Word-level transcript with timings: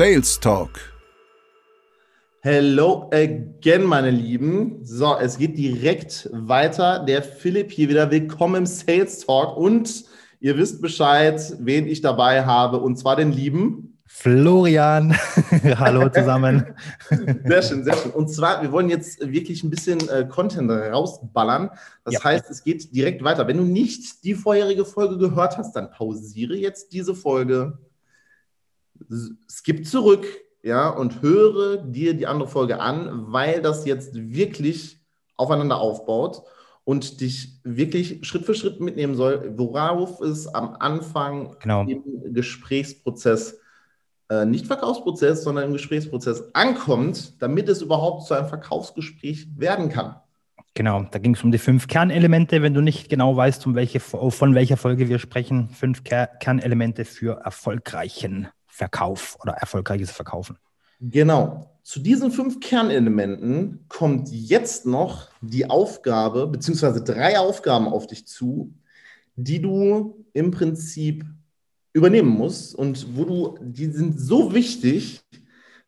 Sales 0.00 0.40
Talk. 0.40 0.80
Hello 2.40 3.10
again, 3.12 3.84
meine 3.84 4.08
Lieben. 4.08 4.78
So, 4.82 5.18
es 5.18 5.36
geht 5.36 5.58
direkt 5.58 6.26
weiter. 6.32 7.04
Der 7.04 7.22
Philipp 7.22 7.70
hier 7.70 7.90
wieder. 7.90 8.10
Willkommen 8.10 8.54
im 8.54 8.66
Sales 8.66 9.26
Talk. 9.26 9.58
Und 9.58 10.06
ihr 10.40 10.56
wisst 10.56 10.80
Bescheid, 10.80 11.38
wen 11.58 11.86
ich 11.86 12.00
dabei 12.00 12.46
habe. 12.46 12.78
Und 12.78 12.96
zwar 12.96 13.16
den 13.16 13.30
lieben 13.30 13.98
Florian. 14.06 15.14
Hallo 15.76 16.08
zusammen. 16.08 16.74
sehr 17.44 17.62
schön, 17.62 17.84
sehr 17.84 17.96
schön. 17.98 18.12
Und 18.12 18.28
zwar, 18.28 18.62
wir 18.62 18.72
wollen 18.72 18.88
jetzt 18.88 19.20
wirklich 19.20 19.62
ein 19.62 19.68
bisschen 19.68 20.08
äh, 20.08 20.26
Content 20.26 20.70
rausballern. 20.70 21.68
Das 22.06 22.14
ja. 22.14 22.24
heißt, 22.24 22.48
es 22.48 22.64
geht 22.64 22.94
direkt 22.96 23.22
weiter. 23.22 23.46
Wenn 23.46 23.58
du 23.58 23.64
nicht 23.64 24.24
die 24.24 24.34
vorherige 24.34 24.86
Folge 24.86 25.18
gehört 25.18 25.58
hast, 25.58 25.76
dann 25.76 25.90
pausiere 25.90 26.54
jetzt 26.54 26.94
diese 26.94 27.14
Folge 27.14 27.76
skip 29.48 29.86
zurück, 29.86 30.26
ja, 30.62 30.88
und 30.88 31.22
höre 31.22 31.78
dir 31.78 32.14
die 32.14 32.26
andere 32.26 32.48
Folge 32.48 32.80
an, 32.80 33.32
weil 33.32 33.62
das 33.62 33.86
jetzt 33.86 34.14
wirklich 34.14 35.00
aufeinander 35.36 35.78
aufbaut 35.78 36.42
und 36.84 37.20
dich 37.20 37.60
wirklich 37.64 38.26
Schritt 38.26 38.44
für 38.44 38.54
Schritt 38.54 38.80
mitnehmen 38.80 39.14
soll, 39.14 39.54
worauf 39.56 40.20
es 40.20 40.46
am 40.46 40.76
Anfang 40.78 41.56
genau. 41.60 41.84
im 41.84 42.34
Gesprächsprozess, 42.34 43.58
äh, 44.28 44.44
nicht 44.44 44.66
Verkaufsprozess, 44.66 45.44
sondern 45.44 45.64
im 45.64 45.72
Gesprächsprozess 45.72 46.50
ankommt, 46.52 47.40
damit 47.40 47.68
es 47.68 47.80
überhaupt 47.80 48.26
zu 48.26 48.34
einem 48.34 48.48
Verkaufsgespräch 48.48 49.48
werden 49.56 49.88
kann. 49.88 50.16
Genau, 50.74 51.04
da 51.10 51.18
ging 51.18 51.34
es 51.34 51.42
um 51.42 51.50
die 51.50 51.58
fünf 51.58 51.88
Kernelemente. 51.88 52.62
Wenn 52.62 52.74
du 52.74 52.80
nicht 52.80 53.08
genau 53.08 53.34
weißt, 53.36 53.66
um 53.66 53.74
welche, 53.74 53.98
von 53.98 54.54
welcher 54.54 54.76
Folge 54.76 55.08
wir 55.08 55.18
sprechen, 55.18 55.68
fünf 55.70 56.04
Kernelemente 56.04 57.04
für 57.04 57.40
erfolgreichen 57.40 58.48
Verkauf 58.70 59.36
oder 59.40 59.52
erfolgreiches 59.54 60.10
Verkaufen. 60.10 60.56
Genau. 61.00 61.66
Zu 61.82 62.00
diesen 62.00 62.30
fünf 62.30 62.60
Kernelementen 62.60 63.86
kommt 63.88 64.28
jetzt 64.30 64.86
noch 64.86 65.28
die 65.40 65.68
Aufgabe, 65.68 66.46
beziehungsweise 66.46 67.02
drei 67.02 67.38
Aufgaben 67.38 67.88
auf 67.88 68.06
dich 68.06 68.26
zu, 68.26 68.74
die 69.34 69.60
du 69.60 70.24
im 70.32 70.50
Prinzip 70.50 71.24
übernehmen 71.92 72.28
musst 72.28 72.74
und 72.74 73.16
wo 73.16 73.24
du, 73.24 73.58
die 73.60 73.86
sind 73.86 74.20
so 74.20 74.54
wichtig, 74.54 75.22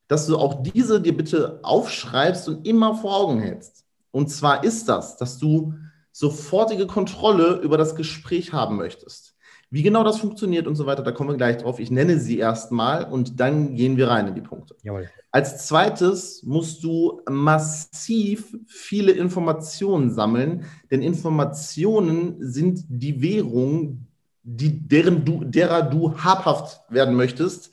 dass 0.09 0.27
du 0.27 0.37
auch 0.37 0.63
diese 0.63 1.01
dir 1.01 1.17
bitte 1.17 1.61
aufschreibst 1.63 2.49
und 2.49 2.67
immer 2.67 2.95
vor 2.95 3.17
Augen 3.17 3.41
hältst. 3.41 3.85
Und 4.11 4.29
zwar 4.29 4.65
ist 4.65 4.89
das, 4.89 5.17
dass 5.17 5.39
du 5.39 5.75
sofortige 6.11 6.87
Kontrolle 6.87 7.61
über 7.61 7.79
das 7.79 7.95
Gespräch 7.95 8.53
haben 8.53 8.77
möchtest. 8.77 9.32
Wie 9.73 9.83
genau 9.83 10.05
das 10.05 10.19
funktioniert 10.19 10.67
und 10.67 10.77
so 10.77 10.85
weiter, 10.85 11.03
da 11.03 11.13
kommen 11.13 11.31
wir 11.31 11.37
gleich 11.39 11.57
drauf. 11.57 11.81
Ich 11.81 11.91
nenne 11.91 12.19
sie 12.19 12.37
erstmal 12.39 13.11
und 13.11 13.41
dann 13.41 13.75
gehen 13.75 13.97
wir 13.97 14.09
rein 14.09 14.29
in 14.29 14.35
die 14.35 14.43
Punkte. 14.43 14.77
Jawohl. 14.83 15.09
Als 15.31 15.67
zweites 15.67 16.43
musst 16.43 16.85
du 16.85 17.23
massiv 17.27 18.55
viele 18.67 19.13
Informationen 19.13 20.11
sammeln, 20.11 20.67
denn 20.91 21.01
Informationen 21.01 22.37
sind 22.39 22.85
die 22.91 23.23
Währung, 23.23 24.07
die, 24.43 24.87
deren 24.87 25.25
du, 25.25 25.43
derer 25.43 25.81
du 25.81 26.19
habhaft 26.19 26.83
werden 26.91 27.15
möchtest 27.15 27.73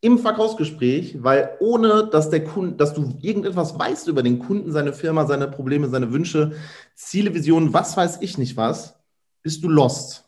im 0.00 0.18
Verkaufsgespräch, 0.18 1.22
weil 1.22 1.50
ohne 1.60 2.08
dass 2.10 2.30
der 2.30 2.44
Kunde, 2.44 2.76
dass 2.76 2.94
du 2.94 3.12
irgendetwas 3.20 3.78
weißt 3.78 4.08
über 4.08 4.22
den 4.22 4.38
Kunden, 4.38 4.72
seine 4.72 4.94
Firma, 4.94 5.26
seine 5.26 5.48
Probleme, 5.48 5.90
seine 5.90 6.12
Wünsche, 6.12 6.52
Ziele, 6.94 7.34
Visionen, 7.34 7.74
was 7.74 7.94
weiß 7.94 8.22
ich 8.22 8.38
nicht 8.38 8.56
was, 8.56 8.94
bist 9.42 9.62
du 9.62 9.68
lost. 9.68 10.25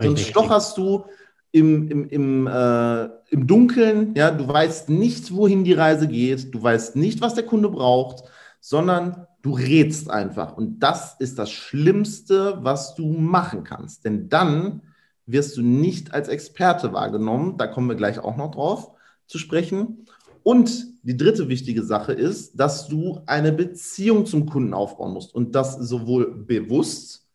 Sonst 0.00 0.26
stocherst 0.26 0.76
du 0.76 1.04
im, 1.52 1.88
im, 1.88 2.08
im, 2.08 2.46
äh, 2.46 3.04
im 3.30 3.46
Dunkeln, 3.46 4.14
ja, 4.14 4.30
du 4.30 4.46
weißt 4.46 4.88
nicht, 4.88 5.34
wohin 5.34 5.64
die 5.64 5.72
Reise 5.72 6.06
geht, 6.06 6.54
du 6.54 6.62
weißt 6.62 6.96
nicht, 6.96 7.20
was 7.20 7.34
der 7.34 7.44
Kunde 7.44 7.68
braucht, 7.68 8.24
sondern 8.60 9.26
du 9.42 9.54
rätst 9.54 10.10
einfach. 10.10 10.56
Und 10.56 10.80
das 10.80 11.16
ist 11.18 11.38
das 11.38 11.50
Schlimmste, 11.50 12.58
was 12.62 12.94
du 12.94 13.06
machen 13.06 13.64
kannst. 13.64 14.04
Denn 14.04 14.28
dann 14.28 14.82
wirst 15.26 15.56
du 15.56 15.62
nicht 15.62 16.12
als 16.12 16.28
Experte 16.28 16.92
wahrgenommen. 16.92 17.56
Da 17.56 17.66
kommen 17.66 17.88
wir 17.88 17.96
gleich 17.96 18.18
auch 18.18 18.36
noch 18.36 18.50
drauf 18.52 18.92
zu 19.26 19.38
sprechen. 19.38 20.06
Und 20.42 20.86
die 21.02 21.16
dritte 21.16 21.48
wichtige 21.48 21.82
Sache 21.82 22.12
ist, 22.12 22.58
dass 22.58 22.88
du 22.88 23.20
eine 23.26 23.52
Beziehung 23.52 24.26
zum 24.26 24.46
Kunden 24.46 24.74
aufbauen 24.74 25.12
musst. 25.12 25.34
Und 25.34 25.54
das 25.54 25.76
sowohl 25.76 26.34
bewusst 26.34 27.26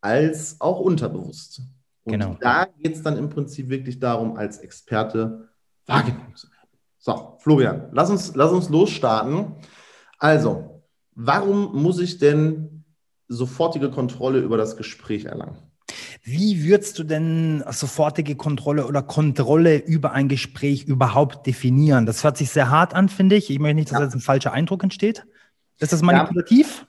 als 0.00 0.60
auch 0.60 0.80
unterbewusst. 0.80 1.62
Und 2.12 2.20
genau. 2.20 2.36
da 2.40 2.66
geht 2.78 2.96
es 2.96 3.02
dann 3.02 3.16
im 3.16 3.28
Prinzip 3.28 3.68
wirklich 3.68 3.98
darum, 3.98 4.36
als 4.36 4.58
Experte 4.58 5.48
wahrgenommen 5.86 6.34
zu 6.34 6.48
werden. 6.48 6.60
So, 6.98 7.38
Florian, 7.40 7.88
lass 7.92 8.10
uns, 8.10 8.34
lass 8.34 8.52
uns 8.52 8.68
losstarten. 8.68 9.54
Also, 10.18 10.82
warum 11.14 11.82
muss 11.82 11.98
ich 11.98 12.18
denn 12.18 12.84
sofortige 13.28 13.90
Kontrolle 13.90 14.40
über 14.40 14.56
das 14.56 14.76
Gespräch 14.76 15.24
erlangen? 15.24 15.56
Wie 16.22 16.64
würdest 16.64 16.98
du 16.98 17.04
denn 17.04 17.64
sofortige 17.70 18.36
Kontrolle 18.36 18.86
oder 18.86 19.02
Kontrolle 19.02 19.78
über 19.78 20.12
ein 20.12 20.28
Gespräch 20.28 20.84
überhaupt 20.84 21.46
definieren? 21.46 22.04
Das 22.04 22.22
hört 22.24 22.36
sich 22.36 22.50
sehr 22.50 22.70
hart 22.70 22.94
an, 22.94 23.08
finde 23.08 23.36
ich. 23.36 23.48
Ich 23.48 23.58
möchte 23.58 23.76
nicht, 23.76 23.90
dass 23.90 23.98
ja. 23.98 24.04
jetzt 24.04 24.14
ein 24.14 24.20
falscher 24.20 24.52
Eindruck 24.52 24.82
entsteht. 24.82 25.24
Ist 25.78 25.94
das 25.94 26.02
manipulativ? 26.02 26.80
Ja. 26.80 26.86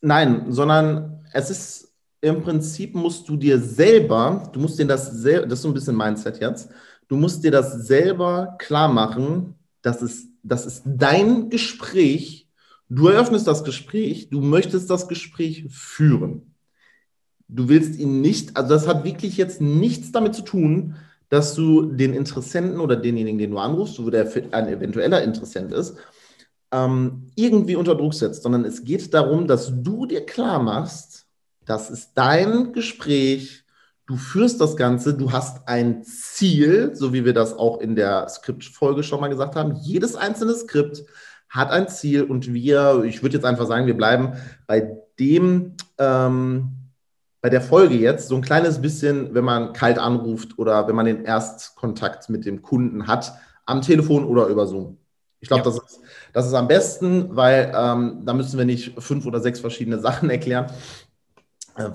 Nein, 0.00 0.46
sondern 0.48 1.24
es 1.32 1.50
ist 1.50 1.87
im 2.20 2.42
Prinzip 2.42 2.94
musst 2.94 3.28
du 3.28 3.36
dir 3.36 3.60
selber, 3.60 4.50
du 4.52 4.60
musst 4.60 4.78
dir 4.78 4.86
das 4.86 5.10
selber, 5.12 5.46
das 5.46 5.58
ist 5.58 5.62
so 5.62 5.68
ein 5.68 5.74
bisschen 5.74 5.96
Mindset 5.96 6.40
jetzt, 6.40 6.70
du 7.06 7.16
musst 7.16 7.44
dir 7.44 7.50
das 7.50 7.86
selber 7.86 8.56
klar 8.58 8.88
machen, 8.88 9.54
dass 9.82 10.02
es, 10.02 10.26
das 10.42 10.66
ist 10.66 10.82
dein 10.84 11.50
Gespräch, 11.50 12.48
du 12.88 13.08
eröffnest 13.08 13.46
das 13.46 13.64
Gespräch, 13.64 14.30
du 14.30 14.40
möchtest 14.40 14.90
das 14.90 15.08
Gespräch 15.08 15.66
führen. 15.70 16.54
Du 17.48 17.68
willst 17.68 17.98
ihn 17.98 18.20
nicht, 18.20 18.56
also 18.56 18.68
das 18.68 18.86
hat 18.86 19.04
wirklich 19.04 19.36
jetzt 19.36 19.60
nichts 19.60 20.12
damit 20.12 20.34
zu 20.34 20.42
tun, 20.42 20.96
dass 21.30 21.54
du 21.54 21.86
den 21.86 22.14
Interessenten 22.14 22.80
oder 22.80 22.96
denjenigen, 22.96 23.38
den 23.38 23.50
du 23.50 23.58
anrufst, 23.58 24.02
wo 24.02 24.10
der 24.10 24.30
ein 24.52 24.68
eventueller 24.68 25.22
Interessent 25.22 25.72
ist, 25.72 25.96
ähm, 26.72 27.30
irgendwie 27.34 27.76
unter 27.76 27.94
Druck 27.94 28.14
setzt, 28.14 28.42
sondern 28.42 28.64
es 28.64 28.84
geht 28.84 29.14
darum, 29.14 29.46
dass 29.46 29.72
du 29.82 30.06
dir 30.06 30.26
klar 30.26 30.62
machst, 30.62 31.27
das 31.68 31.90
ist 31.90 32.12
dein 32.14 32.72
Gespräch. 32.72 33.64
Du 34.06 34.16
führst 34.16 34.60
das 34.60 34.76
Ganze, 34.76 35.14
du 35.14 35.32
hast 35.32 35.68
ein 35.68 36.02
Ziel, 36.02 36.92
so 36.94 37.12
wie 37.12 37.26
wir 37.26 37.34
das 37.34 37.52
auch 37.52 37.80
in 37.80 37.94
der 37.94 38.26
Skriptfolge 38.28 39.02
schon 39.02 39.20
mal 39.20 39.28
gesagt 39.28 39.54
haben. 39.54 39.76
Jedes 39.82 40.16
einzelne 40.16 40.54
Skript 40.54 41.04
hat 41.50 41.70
ein 41.70 41.88
Ziel 41.88 42.24
und 42.24 42.52
wir, 42.52 43.04
ich 43.04 43.22
würde 43.22 43.36
jetzt 43.36 43.44
einfach 43.44 43.66
sagen, 43.66 43.86
wir 43.86 43.96
bleiben 43.96 44.32
bei 44.66 44.96
dem, 45.18 45.74
ähm, 45.98 46.70
bei 47.42 47.50
der 47.50 47.60
Folge 47.60 47.96
jetzt 47.96 48.28
so 48.28 48.36
ein 48.36 48.42
kleines 48.42 48.80
bisschen, 48.80 49.34
wenn 49.34 49.44
man 49.44 49.74
kalt 49.74 49.98
anruft 49.98 50.58
oder 50.58 50.88
wenn 50.88 50.96
man 50.96 51.06
den 51.06 51.24
Erstkontakt 51.24 52.30
mit 52.30 52.46
dem 52.46 52.62
Kunden 52.62 53.06
hat, 53.06 53.34
am 53.66 53.82
Telefon 53.82 54.24
oder 54.24 54.46
über 54.46 54.66
Zoom. 54.66 54.96
Ich 55.40 55.48
glaube, 55.48 55.64
ja. 55.68 55.70
das, 55.70 55.84
ist, 55.84 56.00
das 56.32 56.46
ist 56.46 56.54
am 56.54 56.66
besten, 56.66 57.36
weil 57.36 57.72
ähm, 57.76 58.22
da 58.24 58.34
müssen 58.34 58.58
wir 58.58 58.64
nicht 58.64 59.00
fünf 59.00 59.24
oder 59.26 59.40
sechs 59.40 59.60
verschiedene 59.60 60.00
Sachen 60.00 60.30
erklären, 60.30 60.66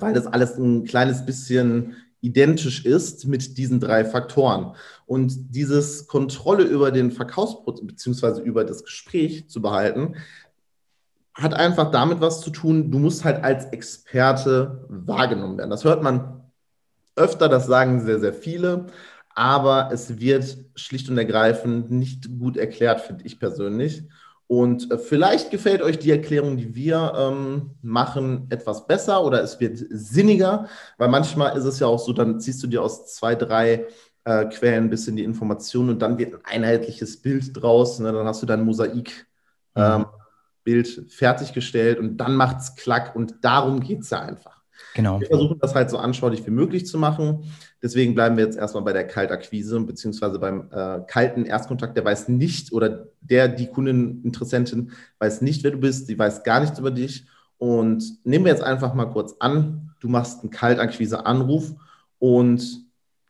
weil 0.00 0.14
das 0.14 0.26
alles 0.26 0.56
ein 0.56 0.84
kleines 0.84 1.24
bisschen 1.24 1.96
identisch 2.20 2.86
ist 2.86 3.26
mit 3.26 3.58
diesen 3.58 3.80
drei 3.80 4.04
Faktoren. 4.04 4.74
Und 5.06 5.54
dieses 5.54 6.06
Kontrolle 6.06 6.64
über 6.64 6.90
den 6.90 7.12
Verkaufsprozess 7.12 7.86
beziehungsweise 7.86 8.40
über 8.40 8.64
das 8.64 8.82
Gespräch 8.82 9.48
zu 9.48 9.60
behalten, 9.60 10.16
hat 11.34 11.52
einfach 11.52 11.90
damit 11.90 12.20
was 12.20 12.40
zu 12.40 12.50
tun, 12.50 12.90
du 12.90 12.98
musst 12.98 13.24
halt 13.24 13.42
als 13.44 13.66
Experte 13.66 14.86
wahrgenommen 14.88 15.58
werden. 15.58 15.70
Das 15.70 15.84
hört 15.84 16.02
man 16.02 16.44
öfter, 17.16 17.48
das 17.48 17.66
sagen 17.66 18.04
sehr, 18.04 18.20
sehr 18.20 18.32
viele, 18.32 18.86
aber 19.34 19.90
es 19.92 20.18
wird 20.18 20.56
schlicht 20.76 21.10
und 21.10 21.18
ergreifend 21.18 21.90
nicht 21.90 22.38
gut 22.38 22.56
erklärt, 22.56 23.00
finde 23.00 23.24
ich 23.24 23.38
persönlich. 23.38 24.04
Und 24.54 24.90
äh, 24.92 24.98
vielleicht 24.98 25.50
gefällt 25.50 25.82
euch 25.82 25.98
die 25.98 26.12
Erklärung, 26.12 26.56
die 26.56 26.76
wir 26.76 27.12
ähm, 27.16 27.70
machen, 27.82 28.46
etwas 28.50 28.86
besser 28.86 29.24
oder 29.24 29.42
es 29.42 29.58
wird 29.58 29.78
sinniger, 29.90 30.68
weil 30.96 31.08
manchmal 31.08 31.56
ist 31.58 31.64
es 31.64 31.80
ja 31.80 31.88
auch 31.88 31.98
so, 31.98 32.12
dann 32.12 32.38
ziehst 32.38 32.62
du 32.62 32.68
dir 32.68 32.80
aus 32.80 33.12
zwei, 33.14 33.34
drei 33.34 33.86
äh, 34.22 34.44
Quellen 34.44 34.84
ein 34.84 34.90
bisschen 34.90 35.16
die 35.16 35.24
Informationen 35.24 35.90
und 35.90 36.02
dann 36.02 36.18
wird 36.18 36.34
ein 36.34 36.44
einheitliches 36.44 37.20
Bild 37.20 37.50
draus. 37.52 37.98
Ne? 37.98 38.12
Dann 38.12 38.26
hast 38.26 38.42
du 38.42 38.46
dein 38.46 38.64
Mosaikbild 38.64 39.26
mhm. 39.74 40.04
ähm, 40.66 41.06
fertiggestellt 41.08 41.98
und 41.98 42.16
dann 42.18 42.36
macht 42.36 42.58
es 42.58 42.76
klack 42.76 43.16
und 43.16 43.34
darum 43.42 43.80
geht 43.80 44.02
es 44.02 44.10
ja 44.10 44.20
einfach. 44.20 44.53
Genau. 44.94 45.20
Wir 45.20 45.26
versuchen 45.26 45.58
das 45.60 45.74
halt 45.74 45.90
so 45.90 45.98
anschaulich 45.98 46.46
wie 46.46 46.50
möglich 46.50 46.86
zu 46.86 46.98
machen. 46.98 47.44
Deswegen 47.82 48.14
bleiben 48.14 48.36
wir 48.36 48.44
jetzt 48.44 48.56
erstmal 48.56 48.84
bei 48.84 48.92
der 48.92 49.06
Kaltakquise 49.06 49.80
beziehungsweise 49.80 50.38
beim 50.38 50.68
äh, 50.70 51.00
kalten 51.06 51.44
Erstkontakt. 51.44 51.96
Der 51.96 52.04
weiß 52.04 52.28
nicht 52.28 52.72
oder 52.72 53.08
der, 53.20 53.48
die 53.48 53.66
Kundeninteressentin 53.66 54.92
weiß 55.18 55.42
nicht, 55.42 55.64
wer 55.64 55.72
du 55.72 55.78
bist, 55.78 56.06
sie 56.06 56.18
weiß 56.18 56.44
gar 56.44 56.60
nichts 56.60 56.78
über 56.78 56.90
dich. 56.90 57.26
Und 57.58 58.24
nehmen 58.24 58.44
wir 58.44 58.52
jetzt 58.52 58.62
einfach 58.62 58.94
mal 58.94 59.06
kurz 59.06 59.34
an, 59.40 59.94
du 60.00 60.08
machst 60.08 60.42
einen 60.42 60.50
Kaltakquise-Anruf 60.50 61.74
und 62.18 62.84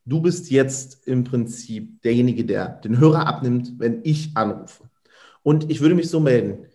du 0.04 0.20
bist 0.20 0.50
jetzt 0.50 1.06
im 1.06 1.24
Prinzip 1.24 2.02
derjenige, 2.02 2.44
der 2.44 2.68
den 2.68 2.98
Hörer 2.98 3.26
abnimmt, 3.26 3.74
wenn 3.78 4.00
ich 4.02 4.36
anrufe. 4.36 4.84
Und 5.42 5.70
ich 5.70 5.80
würde 5.80 5.94
mich 5.94 6.10
so 6.10 6.20
melden. 6.20 6.66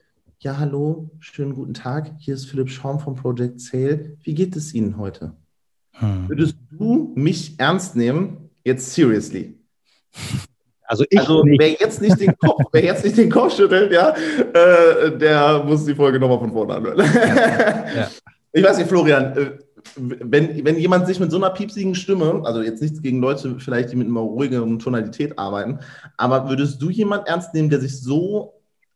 Ja, 0.42 0.58
hallo, 0.58 1.10
schönen 1.20 1.54
guten 1.54 1.74
Tag. 1.74 2.12
Hier 2.18 2.34
ist 2.34 2.46
Philipp 2.46 2.70
Schaum 2.70 2.98
vom 3.02 3.14
Project 3.14 3.60
Sale. 3.60 4.16
Wie 4.24 4.34
geht 4.34 4.56
es 4.56 4.74
Ihnen 4.74 4.98
heute? 4.98 5.34
Hm. 5.96 6.30
Würdest 6.30 6.56
du 6.72 7.12
mich 7.14 7.60
ernst 7.60 7.98
nehmen? 7.98 8.50
Jetzt 8.64 8.94
seriously. 8.94 9.60
Also, 10.84 11.04
ich 11.10 11.20
also 11.20 11.44
wer, 11.44 11.72
jetzt 11.72 12.02
nicht 12.02 12.22
den 12.22 12.38
Kopf, 12.38 12.62
wer 12.72 12.86
jetzt 12.86 13.04
nicht 13.04 13.18
den 13.18 13.30
Kopf 13.30 13.54
schüttelt, 13.54 13.92
ja, 13.92 14.16
äh, 14.54 15.18
der 15.18 15.62
muss 15.66 15.84
die 15.84 15.94
Folge 15.94 16.22
nochmal 16.22 16.40
von 16.40 16.54
vorne 16.54 16.74
anhören. 16.74 17.00
Ja, 17.00 17.96
ja. 17.96 18.10
Ich 18.54 18.64
weiß 18.64 18.78
nicht, 18.78 18.88
Florian, 18.88 19.38
äh, 19.38 19.52
wenn, 19.98 20.64
wenn 20.64 20.78
jemand 20.78 21.06
sich 21.06 21.20
mit 21.20 21.32
so 21.32 21.38
einer 21.38 21.50
piepsigen 21.50 21.96
Stimme, 21.96 22.44
also 22.46 22.62
jetzt 22.62 22.82
nichts 22.82 23.02
gegen 23.02 23.20
Leute 23.20 23.60
vielleicht, 23.60 23.92
die 23.92 23.98
mit 23.98 24.08
einer 24.08 24.22
ruhigeren 24.22 24.80
Tonalität 24.80 25.38
arbeiten, 25.38 25.80
aber 26.16 26.48
würdest 26.48 26.82
du 26.82 26.90
jemand 26.90 27.28
ernst 27.28 27.54
nehmen, 27.54 27.70
der 27.70 27.82
sich 27.82 28.00
so 28.00 28.54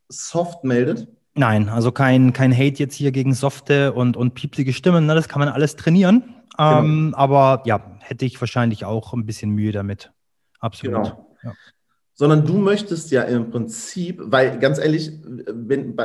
soft 0.07 0.63
meldet? 0.63 1.09
Nein, 1.35 1.69
also 1.69 1.91
kein, 1.91 2.31
kein 2.31 2.53
Hate 2.53 2.77
jetzt 2.77 2.95
hier 2.95 3.11
gegen 3.11 3.33
softe 3.33 3.93
und, 3.93 4.15
und 4.15 4.35
piepsige 4.35 4.71
Stimmen. 4.71 5.05
Ne? 5.05 5.15
Das 5.15 5.27
kann 5.27 5.39
man 5.39 5.49
alles 5.49 5.75
trainieren. 5.75 6.23
Genau. 6.57 6.79
Ähm, 6.79 7.15
aber 7.17 7.63
ja, 7.65 7.97
hätte 7.99 8.25
ich 8.25 8.39
wahrscheinlich 8.39 8.85
auch 8.85 9.13
ein 9.13 9.25
bisschen 9.25 9.51
Mühe 9.51 9.71
damit. 9.71 10.11
Absolut. 10.59 11.03
Genau. 11.03 11.35
Ja. 11.43 11.53
Sondern 12.13 12.45
du 12.45 12.57
möchtest 12.57 13.09
ja 13.09 13.23
im 13.23 13.49
Prinzip, 13.49 14.21
weil 14.23 14.59
ganz 14.59 14.77
ehrlich, 14.77 15.11
wenn, 15.25 15.97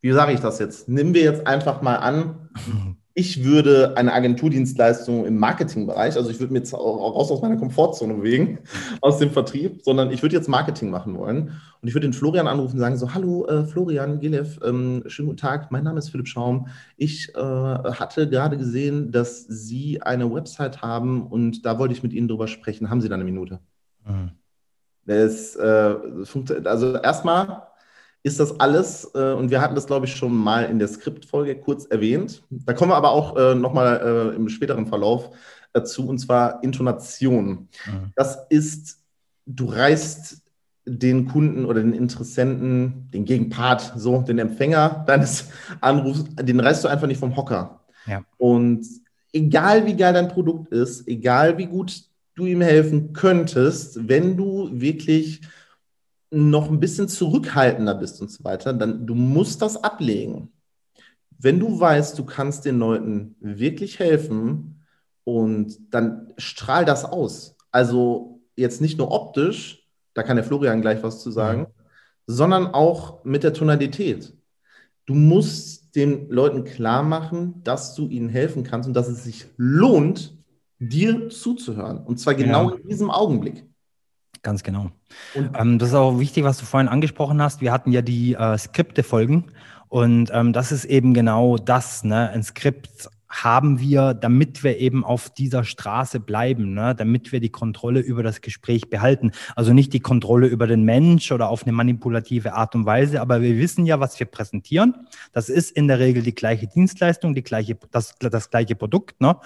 wie 0.00 0.12
sage 0.12 0.32
ich 0.32 0.40
das 0.40 0.58
jetzt? 0.58 0.88
Nehmen 0.88 1.12
wir 1.12 1.22
jetzt 1.22 1.46
einfach 1.46 1.82
mal 1.82 1.96
an, 1.96 2.48
ich 3.18 3.42
würde 3.42 3.96
eine 3.96 4.12
Agenturdienstleistung 4.12 5.26
im 5.26 5.38
Marketingbereich, 5.38 6.14
also 6.14 6.30
ich 6.30 6.38
würde 6.38 6.52
mir 6.52 6.60
jetzt 6.60 6.72
auch 6.72 7.16
raus 7.16 7.32
aus 7.32 7.42
meiner 7.42 7.56
Komfortzone 7.56 8.14
bewegen, 8.14 8.60
aus 9.00 9.18
dem 9.18 9.32
Vertrieb, 9.32 9.82
sondern 9.82 10.12
ich 10.12 10.22
würde 10.22 10.36
jetzt 10.36 10.48
Marketing 10.48 10.88
machen 10.90 11.18
wollen. 11.18 11.60
Und 11.80 11.88
ich 11.88 11.94
würde 11.94 12.06
den 12.06 12.12
Florian 12.12 12.46
anrufen 12.46 12.74
und 12.74 12.78
sagen 12.78 12.96
so, 12.96 13.12
hallo 13.14 13.44
äh, 13.48 13.64
Florian 13.64 14.20
Gilev, 14.20 14.60
ähm, 14.64 15.02
schönen 15.08 15.30
guten 15.30 15.40
Tag, 15.40 15.72
mein 15.72 15.82
Name 15.82 15.98
ist 15.98 16.10
Philipp 16.10 16.28
Schaum. 16.28 16.68
Ich 16.96 17.34
äh, 17.34 17.40
hatte 17.40 18.28
gerade 18.28 18.56
gesehen, 18.56 19.10
dass 19.10 19.44
Sie 19.48 20.00
eine 20.00 20.32
Website 20.32 20.80
haben 20.80 21.26
und 21.26 21.66
da 21.66 21.80
wollte 21.80 21.94
ich 21.94 22.04
mit 22.04 22.12
Ihnen 22.12 22.28
drüber 22.28 22.46
sprechen. 22.46 22.88
Haben 22.88 23.00
Sie 23.00 23.08
da 23.08 23.16
eine 23.16 23.24
Minute? 23.24 23.58
Mhm. 24.06 24.30
Das, 25.06 25.56
äh, 25.56 25.96
also 26.64 26.94
erstmal 26.98 27.67
ist 28.28 28.38
das 28.38 28.60
alles, 28.60 29.10
äh, 29.14 29.32
und 29.32 29.50
wir 29.50 29.60
hatten 29.60 29.74
das, 29.74 29.86
glaube 29.86 30.06
ich, 30.06 30.14
schon 30.14 30.34
mal 30.34 30.64
in 30.64 30.78
der 30.78 30.88
Skriptfolge 30.88 31.56
kurz 31.56 31.86
erwähnt. 31.86 32.42
Da 32.50 32.72
kommen 32.72 32.92
wir 32.92 32.96
aber 32.96 33.10
auch 33.10 33.36
äh, 33.36 33.54
nochmal 33.54 34.32
äh, 34.32 34.36
im 34.36 34.48
späteren 34.48 34.86
Verlauf 34.86 35.30
dazu, 35.72 36.06
und 36.06 36.18
zwar 36.18 36.62
Intonation. 36.62 37.68
Mhm. 37.86 38.12
Das 38.14 38.38
ist, 38.50 38.98
du 39.46 39.66
reißt 39.66 40.42
den 40.84 41.26
Kunden 41.26 41.64
oder 41.64 41.80
den 41.82 41.92
Interessenten, 41.92 43.10
den 43.12 43.24
Gegenpart, 43.24 43.94
so 43.96 44.22
den 44.22 44.38
Empfänger 44.38 45.04
deines 45.06 45.48
Anrufs, 45.80 46.24
den 46.34 46.60
reißt 46.60 46.84
du 46.84 46.88
einfach 46.88 47.06
nicht 47.06 47.20
vom 47.20 47.36
Hocker. 47.36 47.80
Ja. 48.06 48.22
Und 48.38 48.86
egal 49.32 49.86
wie 49.86 49.96
geil 49.96 50.14
dein 50.14 50.28
Produkt 50.28 50.72
ist, 50.72 51.06
egal 51.08 51.58
wie 51.58 51.66
gut 51.66 52.04
du 52.34 52.46
ihm 52.46 52.60
helfen 52.60 53.12
könntest, 53.12 54.08
wenn 54.08 54.36
du 54.36 54.70
wirklich 54.72 55.42
noch 56.30 56.70
ein 56.70 56.80
bisschen 56.80 57.08
zurückhaltender 57.08 57.94
bist 57.94 58.20
und 58.20 58.30
so 58.30 58.44
weiter, 58.44 58.72
dann 58.72 59.06
du 59.06 59.14
musst 59.14 59.62
das 59.62 59.82
ablegen. 59.82 60.52
Wenn 61.38 61.60
du 61.60 61.78
weißt, 61.78 62.18
du 62.18 62.24
kannst 62.24 62.64
den 62.64 62.78
Leuten 62.78 63.36
wirklich 63.40 63.98
helfen 63.98 64.84
und 65.24 65.76
dann 65.94 66.32
strahl 66.36 66.84
das 66.84 67.04
aus. 67.04 67.56
Also 67.70 68.40
jetzt 68.56 68.80
nicht 68.80 68.98
nur 68.98 69.12
optisch, 69.12 69.86
da 70.14 70.22
kann 70.22 70.36
der 70.36 70.44
Florian 70.44 70.80
gleich 70.80 71.02
was 71.02 71.22
zu 71.22 71.30
sagen, 71.30 71.60
mhm. 71.60 71.66
sondern 72.26 72.66
auch 72.66 73.24
mit 73.24 73.44
der 73.44 73.52
Tonalität. 73.52 74.34
Du 75.06 75.14
musst 75.14 75.94
den 75.94 76.28
Leuten 76.28 76.64
klar 76.64 77.02
machen, 77.02 77.62
dass 77.62 77.94
du 77.94 78.08
ihnen 78.08 78.28
helfen 78.28 78.64
kannst 78.64 78.88
und 78.88 78.94
dass 78.94 79.08
es 79.08 79.24
sich 79.24 79.46
lohnt, 79.56 80.36
dir 80.78 81.28
zuzuhören. 81.28 81.98
Und 81.98 82.18
zwar 82.18 82.34
genau 82.34 82.70
ja. 82.70 82.76
in 82.76 82.88
diesem 82.88 83.10
Augenblick. 83.10 83.67
Ganz 84.42 84.62
genau. 84.62 84.90
Ähm, 85.34 85.78
das 85.78 85.90
ist 85.90 85.94
auch 85.94 86.18
wichtig, 86.18 86.44
was 86.44 86.58
du 86.58 86.64
vorhin 86.64 86.88
angesprochen 86.88 87.42
hast. 87.42 87.60
Wir 87.60 87.72
hatten 87.72 87.92
ja 87.92 88.02
die 88.02 88.34
äh, 88.34 88.56
Skripte-Folgen 88.56 89.44
und 89.88 90.30
ähm, 90.32 90.52
das 90.52 90.70
ist 90.72 90.84
eben 90.84 91.14
genau 91.14 91.56
das. 91.56 92.04
Ne? 92.04 92.30
Ein 92.30 92.42
Skript 92.42 93.08
haben 93.28 93.78
wir, 93.78 94.14
damit 94.14 94.64
wir 94.64 94.78
eben 94.78 95.04
auf 95.04 95.30
dieser 95.30 95.64
Straße 95.64 96.18
bleiben, 96.20 96.72
ne? 96.72 96.94
damit 96.94 97.30
wir 97.30 97.40
die 97.40 97.50
Kontrolle 97.50 98.00
über 98.00 98.22
das 98.22 98.40
Gespräch 98.40 98.88
behalten. 98.88 99.32
Also 99.54 99.72
nicht 99.72 99.92
die 99.92 100.00
Kontrolle 100.00 100.46
über 100.46 100.66
den 100.66 100.84
Mensch 100.84 101.30
oder 101.30 101.48
auf 101.50 101.64
eine 101.64 101.72
manipulative 101.72 102.54
Art 102.54 102.74
und 102.74 102.86
Weise, 102.86 103.20
aber 103.20 103.42
wir 103.42 103.56
wissen 103.58 103.84
ja, 103.84 104.00
was 104.00 104.18
wir 104.18 104.26
präsentieren. 104.26 104.94
Das 105.32 105.48
ist 105.48 105.70
in 105.70 105.88
der 105.88 105.98
Regel 105.98 106.22
die 106.22 106.34
gleiche 106.34 106.66
Dienstleistung, 106.66 107.34
die 107.34 107.42
gleiche, 107.42 107.76
das, 107.90 108.14
das 108.18 108.50
gleiche 108.50 108.74
Produkt. 108.74 109.20
Ne? 109.20 109.36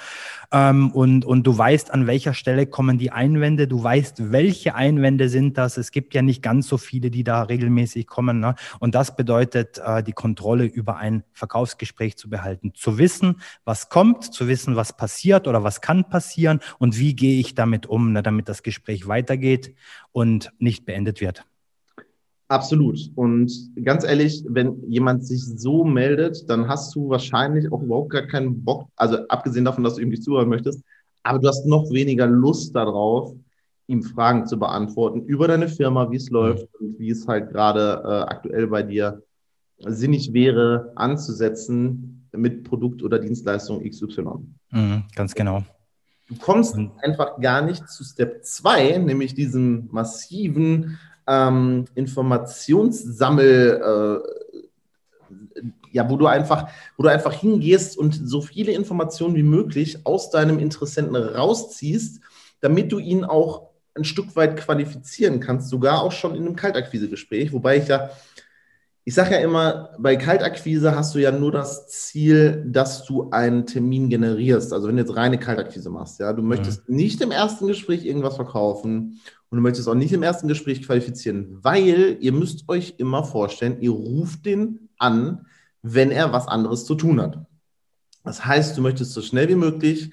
Ähm, 0.52 0.92
und, 0.92 1.24
und 1.24 1.44
du 1.44 1.56
weißt, 1.56 1.92
an 1.92 2.06
welcher 2.06 2.34
Stelle 2.34 2.66
kommen 2.66 2.98
die 2.98 3.10
Einwände, 3.10 3.66
du 3.66 3.82
weißt, 3.82 4.30
welche 4.30 4.76
Einwände 4.76 5.28
sind 5.28 5.58
das. 5.58 5.76
Es 5.76 5.90
gibt 5.90 6.14
ja 6.14 6.22
nicht 6.22 6.42
ganz 6.42 6.68
so 6.68 6.78
viele, 6.78 7.10
die 7.10 7.24
da 7.24 7.42
regelmäßig 7.42 8.06
kommen. 8.06 8.38
Ne? 8.38 8.54
Und 8.78 8.94
das 8.94 9.16
bedeutet, 9.16 9.78
äh, 9.84 10.04
die 10.04 10.12
Kontrolle 10.12 10.64
über 10.64 10.98
ein 10.98 11.24
Verkaufsgespräch 11.32 12.16
zu 12.16 12.30
behalten, 12.30 12.72
zu 12.74 12.98
wissen, 12.98 13.40
was 13.64 13.71
was 13.72 13.88
kommt, 13.88 14.24
zu 14.34 14.48
wissen, 14.48 14.76
was 14.76 14.94
passiert 14.94 15.48
oder 15.48 15.64
was 15.64 15.80
kann 15.80 16.06
passieren 16.06 16.60
und 16.78 16.98
wie 16.98 17.16
gehe 17.16 17.40
ich 17.40 17.54
damit 17.54 17.86
um, 17.86 18.12
ne, 18.12 18.22
damit 18.22 18.46
das 18.50 18.62
Gespräch 18.62 19.08
weitergeht 19.08 19.74
und 20.12 20.52
nicht 20.58 20.84
beendet 20.84 21.22
wird. 21.22 21.46
Absolut. 22.48 22.98
Und 23.14 23.50
ganz 23.82 24.04
ehrlich, 24.04 24.44
wenn 24.46 24.86
jemand 24.90 25.24
sich 25.26 25.42
so 25.42 25.84
meldet, 25.84 26.50
dann 26.50 26.68
hast 26.68 26.94
du 26.94 27.08
wahrscheinlich 27.08 27.72
auch 27.72 27.80
überhaupt 27.80 28.10
gar 28.10 28.26
keinen 28.26 28.62
Bock, 28.62 28.88
also 28.94 29.26
abgesehen 29.28 29.64
davon, 29.64 29.84
dass 29.84 29.94
du 29.94 30.02
ihm 30.02 30.10
nicht 30.10 30.22
zuhören 30.22 30.50
möchtest, 30.50 30.82
aber 31.22 31.38
du 31.38 31.48
hast 31.48 31.64
noch 31.64 31.90
weniger 31.90 32.26
Lust 32.26 32.76
darauf, 32.76 33.34
ihm 33.86 34.02
Fragen 34.02 34.46
zu 34.46 34.58
beantworten 34.58 35.24
über 35.24 35.48
deine 35.48 35.68
Firma, 35.68 36.10
wie 36.10 36.16
es 36.16 36.28
läuft 36.28 36.68
und 36.78 36.98
wie 36.98 37.08
es 37.08 37.26
halt 37.26 37.48
gerade 37.50 38.02
äh, 38.04 38.30
aktuell 38.34 38.66
bei 38.66 38.82
dir 38.82 39.22
sinnig 39.78 40.34
wäre, 40.34 40.92
anzusetzen, 40.94 42.21
mit 42.32 42.64
Produkt 42.64 43.02
oder 43.02 43.18
Dienstleistung 43.18 43.88
XY. 43.88 44.24
Mhm, 44.70 45.04
ganz 45.14 45.34
genau. 45.34 45.62
Du 46.28 46.36
kommst 46.36 46.76
mhm. 46.76 46.92
einfach 47.02 47.40
gar 47.40 47.62
nicht 47.62 47.88
zu 47.88 48.04
Step 48.04 48.44
2, 48.44 48.98
nämlich 48.98 49.34
diesem 49.34 49.88
massiven 49.90 50.98
ähm, 51.26 51.86
Informationssammel, 51.94 53.80
äh, 53.84 54.18
ja, 55.92 56.08
wo 56.08 56.16
du 56.16 56.26
einfach, 56.26 56.68
wo 56.96 57.02
du 57.02 57.10
einfach 57.10 57.34
hingehst 57.34 57.98
und 57.98 58.14
so 58.14 58.40
viele 58.40 58.72
Informationen 58.72 59.34
wie 59.34 59.42
möglich 59.42 59.98
aus 60.04 60.30
deinem 60.30 60.58
Interessenten 60.58 61.16
rausziehst, 61.16 62.20
damit 62.60 62.92
du 62.92 62.98
ihn 62.98 63.24
auch 63.24 63.72
ein 63.94 64.04
Stück 64.04 64.34
weit 64.36 64.56
qualifizieren 64.56 65.38
kannst, 65.38 65.68
sogar 65.68 66.02
auch 66.02 66.12
schon 66.12 66.34
in 66.34 66.46
einem 66.46 66.56
Kaltakquise-Gespräch, 66.56 67.52
wobei 67.52 67.76
ich 67.76 67.88
ja 67.88 68.08
ich 69.04 69.14
sage 69.14 69.34
ja 69.34 69.40
immer, 69.40 69.90
bei 69.98 70.16
Kaltakquise 70.16 70.94
hast 70.94 71.14
du 71.14 71.18
ja 71.18 71.32
nur 71.32 71.50
das 71.50 71.88
Ziel, 71.88 72.64
dass 72.66 73.04
du 73.04 73.30
einen 73.30 73.66
Termin 73.66 74.08
generierst. 74.08 74.72
Also 74.72 74.86
wenn 74.86 74.96
du 74.96 75.02
jetzt 75.02 75.16
reine 75.16 75.38
Kaltakquise 75.38 75.90
machst, 75.90 76.20
ja, 76.20 76.32
du 76.32 76.42
möchtest 76.42 76.88
mhm. 76.88 76.96
nicht 76.96 77.20
im 77.20 77.32
ersten 77.32 77.66
Gespräch 77.66 78.04
irgendwas 78.04 78.36
verkaufen 78.36 79.20
und 79.50 79.56
du 79.56 79.62
möchtest 79.62 79.88
auch 79.88 79.94
nicht 79.94 80.12
im 80.12 80.22
ersten 80.22 80.46
Gespräch 80.46 80.86
qualifizieren, 80.86 81.58
weil 81.62 82.16
ihr 82.20 82.32
müsst 82.32 82.68
euch 82.68 82.94
immer 82.98 83.24
vorstellen, 83.24 83.80
ihr 83.80 83.90
ruft 83.90 84.46
den 84.46 84.88
an, 84.98 85.46
wenn 85.82 86.12
er 86.12 86.32
was 86.32 86.46
anderes 86.46 86.84
zu 86.84 86.94
tun 86.94 87.20
hat. 87.20 87.44
Das 88.22 88.44
heißt, 88.44 88.78
du 88.78 88.82
möchtest 88.82 89.12
so 89.12 89.20
schnell 89.20 89.48
wie 89.48 89.56
möglich 89.56 90.12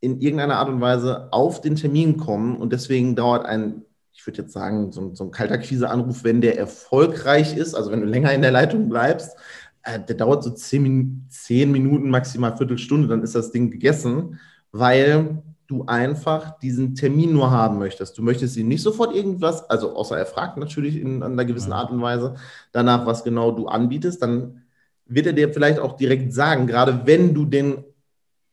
in 0.00 0.20
irgendeiner 0.20 0.56
Art 0.56 0.68
und 0.68 0.82
Weise 0.82 1.32
auf 1.32 1.62
den 1.62 1.76
Termin 1.76 2.18
kommen 2.18 2.56
und 2.58 2.74
deswegen 2.74 3.16
dauert 3.16 3.46
ein 3.46 3.84
ich 4.18 4.26
würde 4.26 4.42
jetzt 4.42 4.52
sagen, 4.52 4.90
so, 4.90 5.14
so 5.14 5.24
ein 5.24 5.30
kalter 5.30 5.58
Quise-Anruf, 5.58 6.24
wenn 6.24 6.40
der 6.40 6.58
erfolgreich 6.58 7.56
ist, 7.56 7.74
also 7.76 7.92
wenn 7.92 8.00
du 8.00 8.06
länger 8.06 8.32
in 8.32 8.42
der 8.42 8.50
Leitung 8.50 8.88
bleibst, 8.88 9.36
äh, 9.84 10.00
der 10.00 10.16
dauert 10.16 10.42
so 10.42 10.50
zehn, 10.50 11.24
zehn 11.28 11.70
Minuten, 11.70 12.10
maximal 12.10 12.56
Viertelstunde, 12.56 13.06
dann 13.06 13.22
ist 13.22 13.36
das 13.36 13.52
Ding 13.52 13.70
gegessen, 13.70 14.40
weil 14.72 15.40
du 15.68 15.84
einfach 15.84 16.58
diesen 16.58 16.96
Termin 16.96 17.32
nur 17.32 17.52
haben 17.52 17.78
möchtest. 17.78 18.18
Du 18.18 18.22
möchtest 18.22 18.56
ihn 18.56 18.66
nicht 18.66 18.82
sofort 18.82 19.14
irgendwas, 19.14 19.70
also 19.70 19.94
außer 19.94 20.18
er 20.18 20.26
fragt 20.26 20.56
natürlich 20.56 20.96
in, 20.96 21.18
in 21.18 21.22
einer 21.22 21.44
gewissen 21.44 21.72
Art 21.72 21.92
und 21.92 22.02
Weise 22.02 22.34
danach, 22.72 23.06
was 23.06 23.22
genau 23.22 23.52
du 23.52 23.68
anbietest, 23.68 24.20
dann 24.20 24.62
wird 25.06 25.26
er 25.26 25.32
dir 25.32 25.52
vielleicht 25.52 25.78
auch 25.78 25.96
direkt 25.96 26.32
sagen, 26.32 26.66
gerade 26.66 27.02
wenn 27.04 27.34
du 27.34 27.44
den 27.44 27.84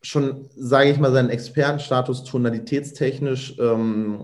schon, 0.03 0.48
sage 0.55 0.91
ich 0.91 1.00
mal, 1.00 1.12
seinen 1.12 1.31
Expertenstatus 1.31 2.24
tonalitätstechnisch 2.24 3.57
ähm, 3.60 4.19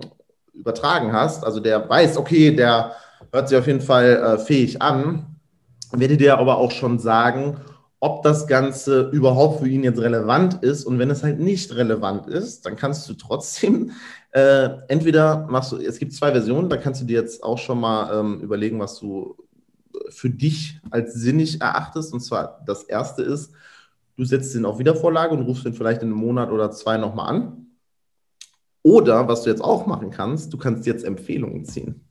übertragen 0.53 1.13
hast, 1.13 1.43
also 1.43 1.59
der 1.59 1.87
weiß, 1.89 2.17
okay, 2.17 2.55
der 2.55 2.93
hört 3.31 3.49
sich 3.49 3.57
auf 3.57 3.67
jeden 3.67 3.81
Fall 3.81 4.17
äh, 4.17 4.37
fähig 4.37 4.81
an, 4.81 5.37
werde 5.91 6.17
dir 6.17 6.37
aber 6.37 6.57
auch 6.57 6.71
schon 6.71 6.99
sagen, 6.99 7.57
ob 7.99 8.23
das 8.23 8.47
Ganze 8.47 9.09
überhaupt 9.11 9.59
für 9.59 9.69
ihn 9.69 9.83
jetzt 9.83 10.01
relevant 10.01 10.63
ist. 10.63 10.85
Und 10.85 10.97
wenn 10.97 11.11
es 11.11 11.23
halt 11.23 11.39
nicht 11.39 11.75
relevant 11.75 12.27
ist, 12.27 12.65
dann 12.65 12.75
kannst 12.75 13.07
du 13.07 13.13
trotzdem 13.13 13.91
äh, 14.31 14.69
entweder 14.87 15.47
machst 15.47 15.71
du, 15.71 15.77
es 15.77 15.99
gibt 15.99 16.13
zwei 16.13 16.31
Versionen, 16.31 16.69
da 16.69 16.77
kannst 16.77 17.01
du 17.01 17.05
dir 17.05 17.19
jetzt 17.21 17.43
auch 17.43 17.59
schon 17.59 17.79
mal 17.79 18.19
ähm, 18.19 18.41
überlegen, 18.41 18.79
was 18.79 18.99
du 18.99 19.35
für 20.09 20.31
dich 20.31 20.79
als 20.89 21.13
sinnig 21.13 21.61
erachtest. 21.61 22.11
Und 22.11 22.21
zwar 22.21 22.63
das 22.65 22.83
erste 22.83 23.21
ist, 23.21 23.51
du 24.17 24.25
setzt 24.25 24.55
ihn 24.55 24.65
auf 24.65 24.79
Wiedervorlage 24.79 25.35
und 25.35 25.43
rufst 25.43 25.65
ihn 25.65 25.73
vielleicht 25.73 26.01
in 26.01 26.09
einem 26.09 26.17
Monat 26.17 26.51
oder 26.51 26.71
zwei 26.71 26.97
nochmal 26.97 27.29
an. 27.29 27.67
Oder 28.83 29.27
was 29.27 29.43
du 29.43 29.49
jetzt 29.49 29.63
auch 29.63 29.85
machen 29.85 30.09
kannst, 30.09 30.53
du 30.53 30.57
kannst 30.57 30.85
jetzt 30.85 31.05
Empfehlungen 31.05 31.65
ziehen. 31.65 32.07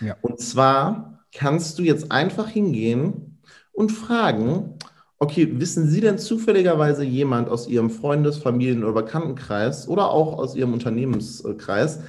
Ja. 0.00 0.16
Und 0.22 0.40
zwar 0.40 1.24
kannst 1.32 1.78
du 1.78 1.82
jetzt 1.82 2.10
einfach 2.10 2.48
hingehen 2.48 3.40
und 3.72 3.90
fragen, 3.90 4.78
okay, 5.18 5.48
wissen 5.58 5.88
Sie 5.88 6.00
denn 6.00 6.18
zufälligerweise 6.18 7.04
jemand 7.04 7.48
aus 7.48 7.68
Ihrem 7.68 7.90
Freundes-, 7.90 8.38
Familien- 8.38 8.84
oder 8.84 9.02
Bekanntenkreis 9.02 9.88
oder 9.88 10.10
auch 10.10 10.38
aus 10.38 10.54
Ihrem 10.54 10.72
Unternehmenskreis, 10.72 12.00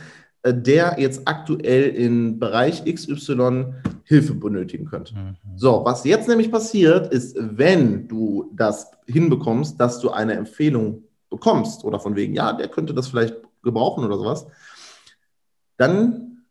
äh, 0.43 0.53
der 0.53 0.95
jetzt 0.99 1.21
aktuell 1.25 1.89
im 1.89 2.39
Bereich 2.39 2.83
XY 2.85 3.73
Hilfe 4.03 4.33
benötigen 4.33 4.85
könnte. 4.85 5.15
Mhm. 5.15 5.35
So, 5.57 5.81
was 5.83 6.05
jetzt 6.05 6.29
nämlich 6.29 6.51
passiert, 6.51 7.11
ist, 7.11 7.35
wenn 7.37 8.07
du 8.07 8.51
das 8.55 8.91
hinbekommst, 9.05 9.79
dass 9.79 9.99
du 9.99 10.11
eine 10.11 10.33
Empfehlung 10.33 11.03
bekommst 11.37 11.83
oder 11.83 11.99
von 11.99 12.15
wegen, 12.15 12.33
ja, 12.33 12.53
der 12.53 12.67
könnte 12.67 12.93
das 12.93 13.07
vielleicht 13.07 13.35
gebrauchen 13.63 14.03
oder 14.03 14.17
sowas, 14.17 14.47
dann, 15.77 16.43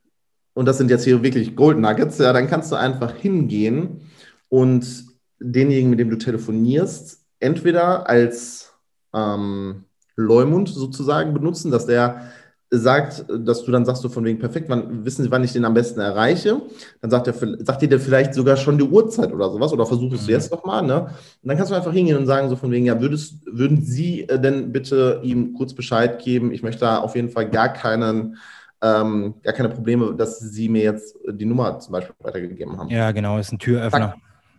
und 0.55 0.67
das 0.67 0.79
sind 0.79 0.91
jetzt 0.91 1.05
hier 1.05 1.23
wirklich 1.23 1.57
Gold 1.57 1.79
Nuggets, 1.79 2.19
ja, 2.19 2.33
dann 2.33 2.47
kannst 2.47 2.71
du 2.71 2.77
einfach 2.77 3.15
hingehen 3.15 4.03
und 4.49 5.07
denjenigen, 5.39 5.91
mit 5.91 5.99
dem 5.99 6.11
du 6.11 6.17
telefonierst, 6.17 7.25
entweder 7.41 8.09
als 8.09 8.73
ähm, 9.13 9.85
Leumund 10.15 10.69
sozusagen 10.69 11.35
benutzen, 11.35 11.71
dass 11.71 11.87
der 11.87 12.31
sagt, 12.71 13.25
dass 13.29 13.65
du 13.65 13.71
dann 13.71 13.85
sagst 13.85 14.03
du 14.03 14.09
von 14.09 14.25
wegen 14.25 14.39
perfekt, 14.39 14.69
wann 14.69 15.05
wissen 15.05 15.23
Sie, 15.23 15.31
wann 15.31 15.45
ich 15.45 15.53
den 15.53 15.65
am 15.65 15.75
besten 15.75 16.01
erreiche? 16.01 16.61
Dann 17.01 17.11
sagt 17.11 17.29
er, 17.29 17.35
sagt 17.35 17.83
dir 17.83 17.89
der 17.89 18.01
vielleicht 18.01 18.35
sogar 18.35 18.57
schon 18.57 18.77
die 18.77 18.85
Uhrzeit 18.85 19.33
oder 19.33 19.51
sowas 19.51 19.73
oder 19.73 19.87
versuchst 19.87 20.23
mhm. 20.23 20.27
du 20.27 20.33
jetzt 20.33 20.51
nochmal, 20.51 20.83
ne? 20.83 21.03
Und 21.03 21.49
dann 21.49 21.57
kannst 21.57 21.71
du 21.71 21.77
einfach 21.77 21.93
hingehen 21.93 22.17
und 22.17 22.27
sagen 22.27 22.49
so 22.49 22.57
von 22.57 22.73
wegen, 22.73 22.87
ja, 22.87 23.01
würdest, 23.01 23.47
würden 23.47 23.83
Sie 23.83 24.23
äh, 24.23 24.41
denn 24.41 24.73
bitte 24.73 25.21
ihm 25.23 25.55
kurz 25.55 25.75
Bescheid 25.75 26.19
geben? 26.19 26.53
Ich 26.53 26.63
möchte 26.63 26.81
da 26.81 26.99
auf 26.99 27.15
jeden 27.15 27.29
Fall 27.29 27.49
gar 27.49 27.73
keinen, 27.73 28.37
ähm, 28.83 29.35
gar 29.45 29.55
keine 29.55 29.69
Probleme, 29.69 30.15
dass 30.17 30.41
Sie 30.41 30.69
mir 30.69 30.83
jetzt 30.83 31.17
die 31.29 31.47
Nummer 31.47 31.79
zum 31.79 31.93
Beispiel 31.93 32.17
weitergegeben 32.19 32.77
haben. 32.79 32.91
Ja, 32.91 33.13
genau, 33.13 33.39
ist 33.39 33.53
ein 33.53 33.61
Türöffner. 33.61 34.17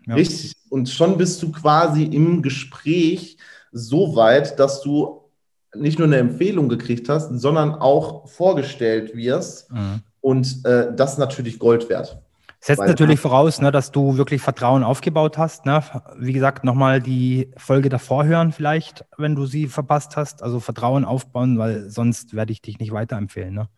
Ja. 0.08 0.16
Richtig. 0.16 0.54
Und 0.70 0.88
schon 0.88 1.18
bist 1.18 1.44
du 1.44 1.52
quasi 1.52 2.04
im 2.04 2.42
Gespräch 2.42 3.38
so 3.74 4.16
weit, 4.16 4.58
dass 4.60 4.82
du 4.82 5.27
nicht 5.80 6.00
nur 6.00 6.08
eine 6.08 6.18
Empfehlung 6.18 6.70
gekriegt 6.70 7.10
hast, 7.10 7.30
sondern 7.40 7.74
auch 7.74 8.28
vorgestellt 8.28 9.16
wirst. 9.16 9.72
Mhm. 9.72 10.02
Und 10.22 10.66
äh, 10.66 10.94
das 10.96 11.14
ist 11.14 11.18
natürlich 11.20 11.60
Gold 11.60 11.90
wert. 11.90 12.20
Setzt 12.60 12.80
Weil, 12.80 12.90
natürlich 12.90 13.20
voraus, 13.20 13.62
ne, 13.62 13.72
dass 13.72 13.92
du 13.92 14.18
wirklich 14.18 14.42
Vertrauen 14.42 14.84
aufgebaut 14.84 15.38
hast. 15.38 15.66
Ne? 15.66 15.84
Wie 16.18 16.34
gesagt, 16.34 16.64
nochmal 16.64 17.02
die 17.02 17.52
Folge 17.56 17.90
davor 17.90 18.26
hören 18.26 18.52
vielleicht, 18.52 19.06
wenn 19.18 19.36
du 19.36 19.46
sie 19.46 19.68
verpasst 19.68 20.18
hast. 20.18 20.42
Also 20.42 20.60
Vertrauen 20.60 21.06
aufbauen, 21.06 21.60
weil 21.60 21.90
sonst 21.90 22.34
werde 22.34 22.52
ich 22.52 22.62
dich 22.62 22.80
nicht 22.80 22.92
weiterempfehlen. 22.92 23.54
Ne? 23.54 23.70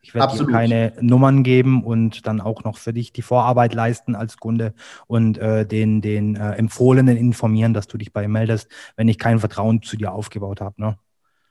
Ich 0.00 0.14
werde 0.14 0.38
dir 0.38 0.46
keine 0.46 0.92
Nummern 1.00 1.42
geben 1.42 1.82
und 1.82 2.26
dann 2.26 2.40
auch 2.40 2.64
noch 2.64 2.78
für 2.78 2.92
dich 2.92 3.12
die 3.12 3.22
Vorarbeit 3.22 3.74
leisten 3.74 4.14
als 4.14 4.36
Kunde 4.36 4.72
und 5.08 5.36
äh, 5.38 5.66
den, 5.66 6.00
den 6.00 6.36
äh, 6.36 6.52
Empfohlenen 6.52 7.16
informieren, 7.16 7.74
dass 7.74 7.88
du 7.88 7.98
dich 7.98 8.12
bei 8.12 8.24
ihm 8.24 8.32
meldest, 8.32 8.68
wenn 8.96 9.08
ich 9.08 9.18
kein 9.18 9.40
Vertrauen 9.40 9.82
zu 9.82 9.96
dir 9.96 10.12
aufgebaut 10.12 10.60
habe. 10.60 10.80
Ne? 10.80 10.98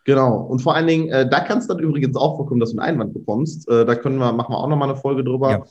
Genau. 0.08 0.38
Und 0.38 0.60
vor 0.60 0.74
allen 0.74 0.88
Dingen, 0.88 1.10
äh, 1.10 1.30
da 1.30 1.42
kann 1.42 1.58
es 1.58 1.68
dann 1.68 1.80
übrigens 1.80 2.16
auch 2.16 2.38
vorkommen, 2.38 2.62
dass 2.62 2.72
du 2.72 2.80
einen 2.80 2.96
Einwand 2.96 3.14
bekommst. 3.14 3.70
Äh, 3.70 3.86
da 3.86 3.94
können 3.94 4.18
wir, 4.18 4.32
machen 4.32 4.54
wir 4.54 4.58
auch 4.58 4.70
nochmal 4.70 4.90
eine 4.90 4.98
Folge 4.98 5.22
drüber, 5.22 5.52
ja. 5.52 5.64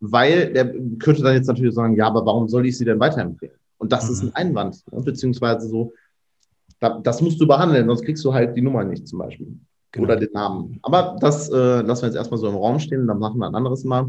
weil 0.00 0.50
der 0.54 0.72
könnte 0.98 1.22
dann 1.22 1.34
jetzt 1.34 1.46
natürlich 1.46 1.74
sagen, 1.74 1.94
ja, 1.94 2.06
aber 2.06 2.24
warum 2.24 2.48
soll 2.48 2.66
ich 2.66 2.78
sie 2.78 2.86
denn 2.86 2.98
weiterempfehlen? 2.98 3.54
Und 3.76 3.92
das 3.92 4.06
mhm. 4.06 4.12
ist 4.12 4.22
ein 4.22 4.34
Einwand, 4.34 4.82
ne? 4.90 5.02
beziehungsweise 5.02 5.68
so, 5.68 5.92
da, 6.80 7.00
das 7.02 7.20
musst 7.20 7.38
du 7.38 7.46
behandeln, 7.46 7.86
sonst 7.86 8.02
kriegst 8.02 8.24
du 8.24 8.32
halt 8.32 8.56
die 8.56 8.62
Nummer 8.62 8.82
nicht 8.82 9.06
zum 9.06 9.18
Beispiel. 9.18 9.58
Genau. 9.90 10.06
Oder 10.06 10.16
den 10.16 10.32
Namen. 10.32 10.78
Aber 10.80 11.16
das 11.20 11.50
äh, 11.50 11.82
lassen 11.82 12.02
wir 12.02 12.06
jetzt 12.06 12.16
erstmal 12.16 12.40
so 12.40 12.48
im 12.48 12.56
Raum 12.56 12.78
stehen, 12.78 13.06
dann 13.06 13.18
machen 13.18 13.38
wir 13.38 13.46
ein 13.46 13.54
anderes 13.54 13.84
Mal. 13.84 14.08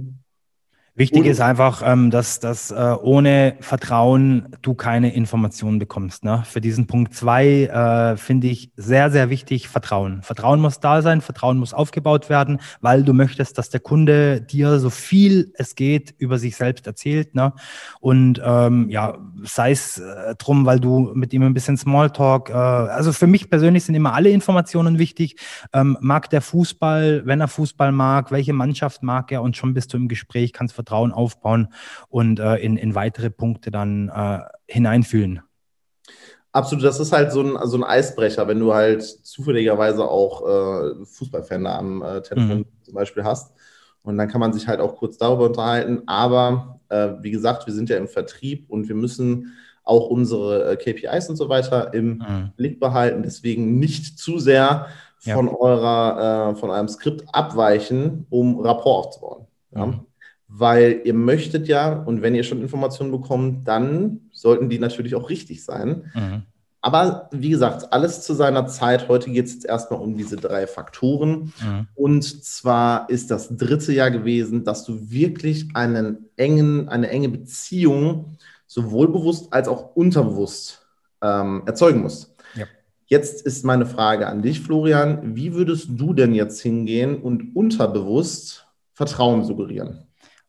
Wichtig 0.96 1.22
und, 1.22 1.26
ist 1.26 1.42
einfach, 1.42 1.82
ähm, 1.84 2.12
dass, 2.12 2.40
dass 2.40 2.70
äh, 2.70 2.96
ohne 3.02 3.56
Vertrauen 3.62 4.56
du 4.62 4.76
keine 4.76 5.12
Informationen 5.16 5.80
bekommst. 5.80 6.24
Ne? 6.24 6.44
Für 6.46 6.62
diesen 6.62 6.86
Punkt 6.86 7.16
zwei 7.16 7.64
äh, 7.64 8.16
finde 8.16 8.46
ich 8.46 8.72
sehr, 8.78 9.10
sehr 9.10 9.32
wichtig 9.32 9.70
Vertrauen. 9.70 10.22
Vertrauen 10.22 10.62
muss 10.62 10.82
da 10.82 11.02
sein, 11.02 11.22
Vertrauen 11.22 11.58
muss 11.58 11.74
aufgebaut 11.74 12.30
werden, 12.30 12.60
weil 12.80 13.04
du 13.04 13.14
möchtest, 13.14 13.58
dass 13.58 13.72
der 13.72 13.80
Kunde 13.80 14.40
dir 14.42 14.78
so 14.78 14.92
viel 14.92 15.52
es 15.56 15.74
geht 15.74 16.14
über 16.20 16.38
sich 16.38 16.56
selbst 16.56 16.86
erzählt. 16.86 17.34
Ne? 17.34 17.54
Und 18.00 18.40
ähm, 18.46 18.88
ja, 18.92 19.18
sei 19.42 19.72
es 19.72 19.98
äh, 19.98 20.36
drum, 20.36 20.68
weil 20.68 20.80
du 20.80 21.12
mit 21.16 21.34
ihm 21.34 21.42
ein 21.42 21.56
bisschen 21.56 21.76
Smalltalk, 21.76 22.52
äh, 22.52 22.54
also 22.54 23.14
für 23.14 23.26
mich 23.26 23.50
persönlich 23.50 23.84
sind 23.84 23.96
immer 23.96 24.14
alle 24.14 24.30
Informationen 24.30 25.00
wichtig. 25.00 25.38
Ähm, 25.74 25.98
mag 26.02 26.30
der 26.30 26.42
Fußball, 26.42 27.24
wenn 27.26 27.42
er 27.42 27.48
Fußball 27.48 27.92
mag, 27.92 28.32
welche 28.32 28.54
Mannschaft 28.54 29.02
mag 29.02 29.32
er 29.32 29.42
und 29.42 29.58
schon 29.58 29.74
bist 29.74 29.92
du 29.92 29.98
im 29.98 30.08
Gespräch, 30.08 30.54
kannst 30.54 30.83
Vertrauen 30.84 31.12
aufbauen 31.12 31.70
und 32.10 32.40
äh, 32.40 32.58
in, 32.58 32.78
in 32.78 32.96
weitere 32.96 33.30
Punkte 33.30 33.72
dann 33.72 34.10
äh, 34.10 34.40
hineinfühlen. 34.68 35.42
Absolut, 36.52 36.84
das 36.84 37.00
ist 37.00 37.12
halt 37.12 37.32
so 37.32 37.42
ein, 37.42 37.58
so 37.68 37.78
ein 37.78 37.84
Eisbrecher, 37.84 38.48
wenn 38.48 38.60
du 38.60 38.74
halt 38.74 39.02
zufälligerweise 39.02 40.08
auch 40.08 40.42
äh, 40.48 41.06
Fußballfan 41.06 41.66
am 41.66 42.04
äh, 42.04 42.22
Telefon 42.22 42.60
mhm. 42.60 42.66
zum 42.84 42.94
Beispiel 42.94 43.24
hast. 43.24 43.54
Und 44.04 44.18
dann 44.18 44.28
kann 44.28 44.42
man 44.42 44.54
sich 44.54 44.68
halt 44.68 44.80
auch 44.80 44.98
kurz 44.98 45.18
darüber 45.18 45.46
unterhalten. 45.46 46.04
Aber 46.06 46.80
äh, 46.90 47.10
wie 47.22 47.32
gesagt, 47.32 47.66
wir 47.66 47.74
sind 47.74 47.90
ja 47.90 47.98
im 47.98 48.08
Vertrieb 48.08 48.70
und 48.70 48.88
wir 48.88 48.96
müssen 48.96 49.54
auch 49.84 50.10
unsere 50.10 50.74
äh, 50.74 50.76
KPIs 50.76 51.30
und 51.30 51.38
so 51.38 51.50
weiter 51.50 51.94
im 51.94 52.18
mhm. 52.18 52.52
Blick 52.56 52.80
behalten. 52.80 53.24
Deswegen 53.24 53.80
nicht 53.80 54.20
zu 54.20 54.38
sehr 54.38 54.88
von 55.18 55.48
ja. 55.48 55.54
eurer, 55.54 56.52
äh, 56.52 56.56
von 56.56 56.70
eurem 56.70 56.90
Skript 56.90 57.24
abweichen, 57.32 58.28
um 58.30 58.60
Rapport 58.60 59.08
aufzubauen. 59.08 59.48
Ja? 59.74 59.86
Mhm 59.88 60.06
weil 60.56 61.02
ihr 61.04 61.16
möchtet 61.16 61.68
ja, 61.68 61.92
und 61.92 62.22
wenn 62.22 62.36
ihr 62.36 62.44
schon 62.44 62.62
Informationen 62.62 63.12
bekommt, 63.12 63.68
dann 63.68 64.22
sollten 64.32 64.70
die 64.70 64.78
natürlich 64.78 65.16
auch 65.16 65.32
richtig 65.32 65.66
sein. 65.66 66.12
Mhm. 66.14 66.44
Aber 66.80 67.30
wie 67.32 67.50
gesagt, 67.50 67.92
alles 67.92 68.22
zu 68.22 68.36
seiner 68.36 68.68
Zeit. 68.68 69.08
Heute 69.08 69.32
geht 69.32 69.48
es 69.48 69.54
jetzt 69.54 69.66
erstmal 69.66 70.00
um 70.00 70.16
diese 70.16 70.36
drei 70.36 70.68
Faktoren. 70.68 71.54
Mhm. 71.60 71.88
Und 71.96 72.44
zwar 72.44 73.10
ist 73.10 73.32
das 73.32 73.56
dritte 73.58 73.94
Jahr 73.94 74.12
gewesen, 74.12 74.64
dass 74.64 74.84
du 74.84 75.10
wirklich 75.10 75.70
einen 75.74 76.30
engen, 76.36 76.88
eine 76.88 77.10
enge 77.10 77.30
Beziehung 77.30 78.38
sowohl 78.68 79.08
bewusst 79.08 79.52
als 79.52 79.68
auch 79.68 79.96
unterbewusst 79.96 80.86
ähm, 81.24 81.64
erzeugen 81.66 82.02
musst. 82.02 82.36
Ja. 82.54 82.66
Jetzt 83.08 83.44
ist 83.44 83.66
meine 83.66 83.88
Frage 83.88 84.28
an 84.28 84.44
dich, 84.44 84.60
Florian. 84.60 85.36
Wie 85.36 85.56
würdest 85.56 85.88
du 85.90 86.14
denn 86.14 86.36
jetzt 86.36 86.62
hingehen 86.62 87.20
und 87.20 87.56
unterbewusst 87.56 88.68
Vertrauen 88.92 89.46
suggerieren? 89.46 90.06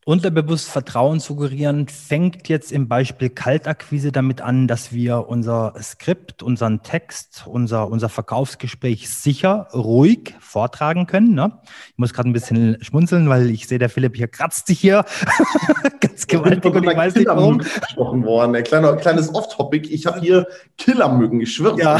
Unterbewusst 0.07 0.69
Vertrauen 0.69 1.19
suggerieren 1.19 1.87
fängt 1.87 2.47
jetzt 2.47 2.71
im 2.71 2.87
Beispiel 2.87 3.31
Kaltakquise 3.31 4.11
damit 4.11 4.39
an, 4.39 4.67
dass 4.67 4.93
wir 4.93 5.27
unser 5.27 5.73
Skript, 5.81 6.43
unseren 6.43 6.83
Text, 6.83 7.45
unser, 7.47 7.89
unser 7.89 8.07
Verkaufsgespräch 8.07 9.09
sicher, 9.09 9.67
ruhig 9.73 10.35
vortragen 10.39 11.07
können. 11.07 11.33
Ne? 11.33 11.57
Ich 11.89 11.97
muss 11.97 12.13
gerade 12.13 12.29
ein 12.29 12.33
bisschen 12.33 12.77
schmunzeln, 12.83 13.29
weil 13.29 13.49
ich 13.49 13.67
sehe, 13.67 13.79
der 13.79 13.89
Philipp 13.89 14.15
hier 14.15 14.27
kratzt 14.27 14.67
sich 14.67 14.79
hier 14.79 15.05
ganz 15.99 16.27
gewaltig 16.27 16.75
und 16.75 16.83
ich 16.83 16.95
weiß 16.95 17.15
nicht 17.15 17.25
warum. 17.25 17.57
gesprochen 17.57 18.23
worden. 18.25 18.55
Ein 18.55 18.63
kleiner, 18.63 18.95
kleines 18.97 19.33
Off-Topic. 19.33 19.89
Ich 19.89 20.05
habe 20.05 20.19
hier 20.19 20.45
Killermücken, 20.77 21.41
ich 21.41 21.51
schwöre. 21.51 21.75
Ja. 21.79 21.99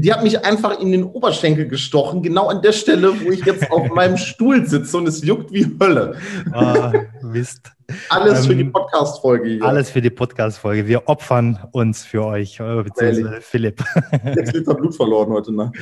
Die 0.00 0.12
hat 0.12 0.22
mich 0.22 0.44
einfach 0.44 0.80
in 0.80 0.92
den 0.92 1.04
Oberschenkel 1.04 1.68
gestochen, 1.68 2.22
genau 2.22 2.48
an 2.48 2.62
der 2.62 2.72
Stelle, 2.72 3.12
wo 3.20 3.30
ich 3.30 3.44
jetzt 3.44 3.70
auf 3.70 3.88
meinem 3.94 4.16
Stuhl 4.16 4.66
sitze 4.66 4.96
und 4.96 5.08
es 5.08 5.24
juckt 5.24 5.52
wie 5.52 5.66
Hölle. 5.80 6.16
Ah, 6.52 6.92
Mist. 7.22 7.72
Alles 8.10 8.46
für 8.46 8.54
die 8.54 8.62
ähm, 8.62 8.72
Podcast-Folge 8.72 9.58
Alles 9.62 9.88
für 9.88 10.02
die 10.02 10.10
Podcast-Folge. 10.10 10.86
Wir 10.86 11.08
opfern 11.08 11.58
uns 11.72 12.04
für 12.04 12.22
euch, 12.22 12.60
äh, 12.60 12.82
beziehungsweise 12.82 13.40
Philipp. 13.40 13.82
Jetzt 14.36 14.52
Liter 14.52 14.74
Blut 14.74 14.94
verloren 14.94 15.30
heute, 15.30 15.54
ne? 15.54 15.72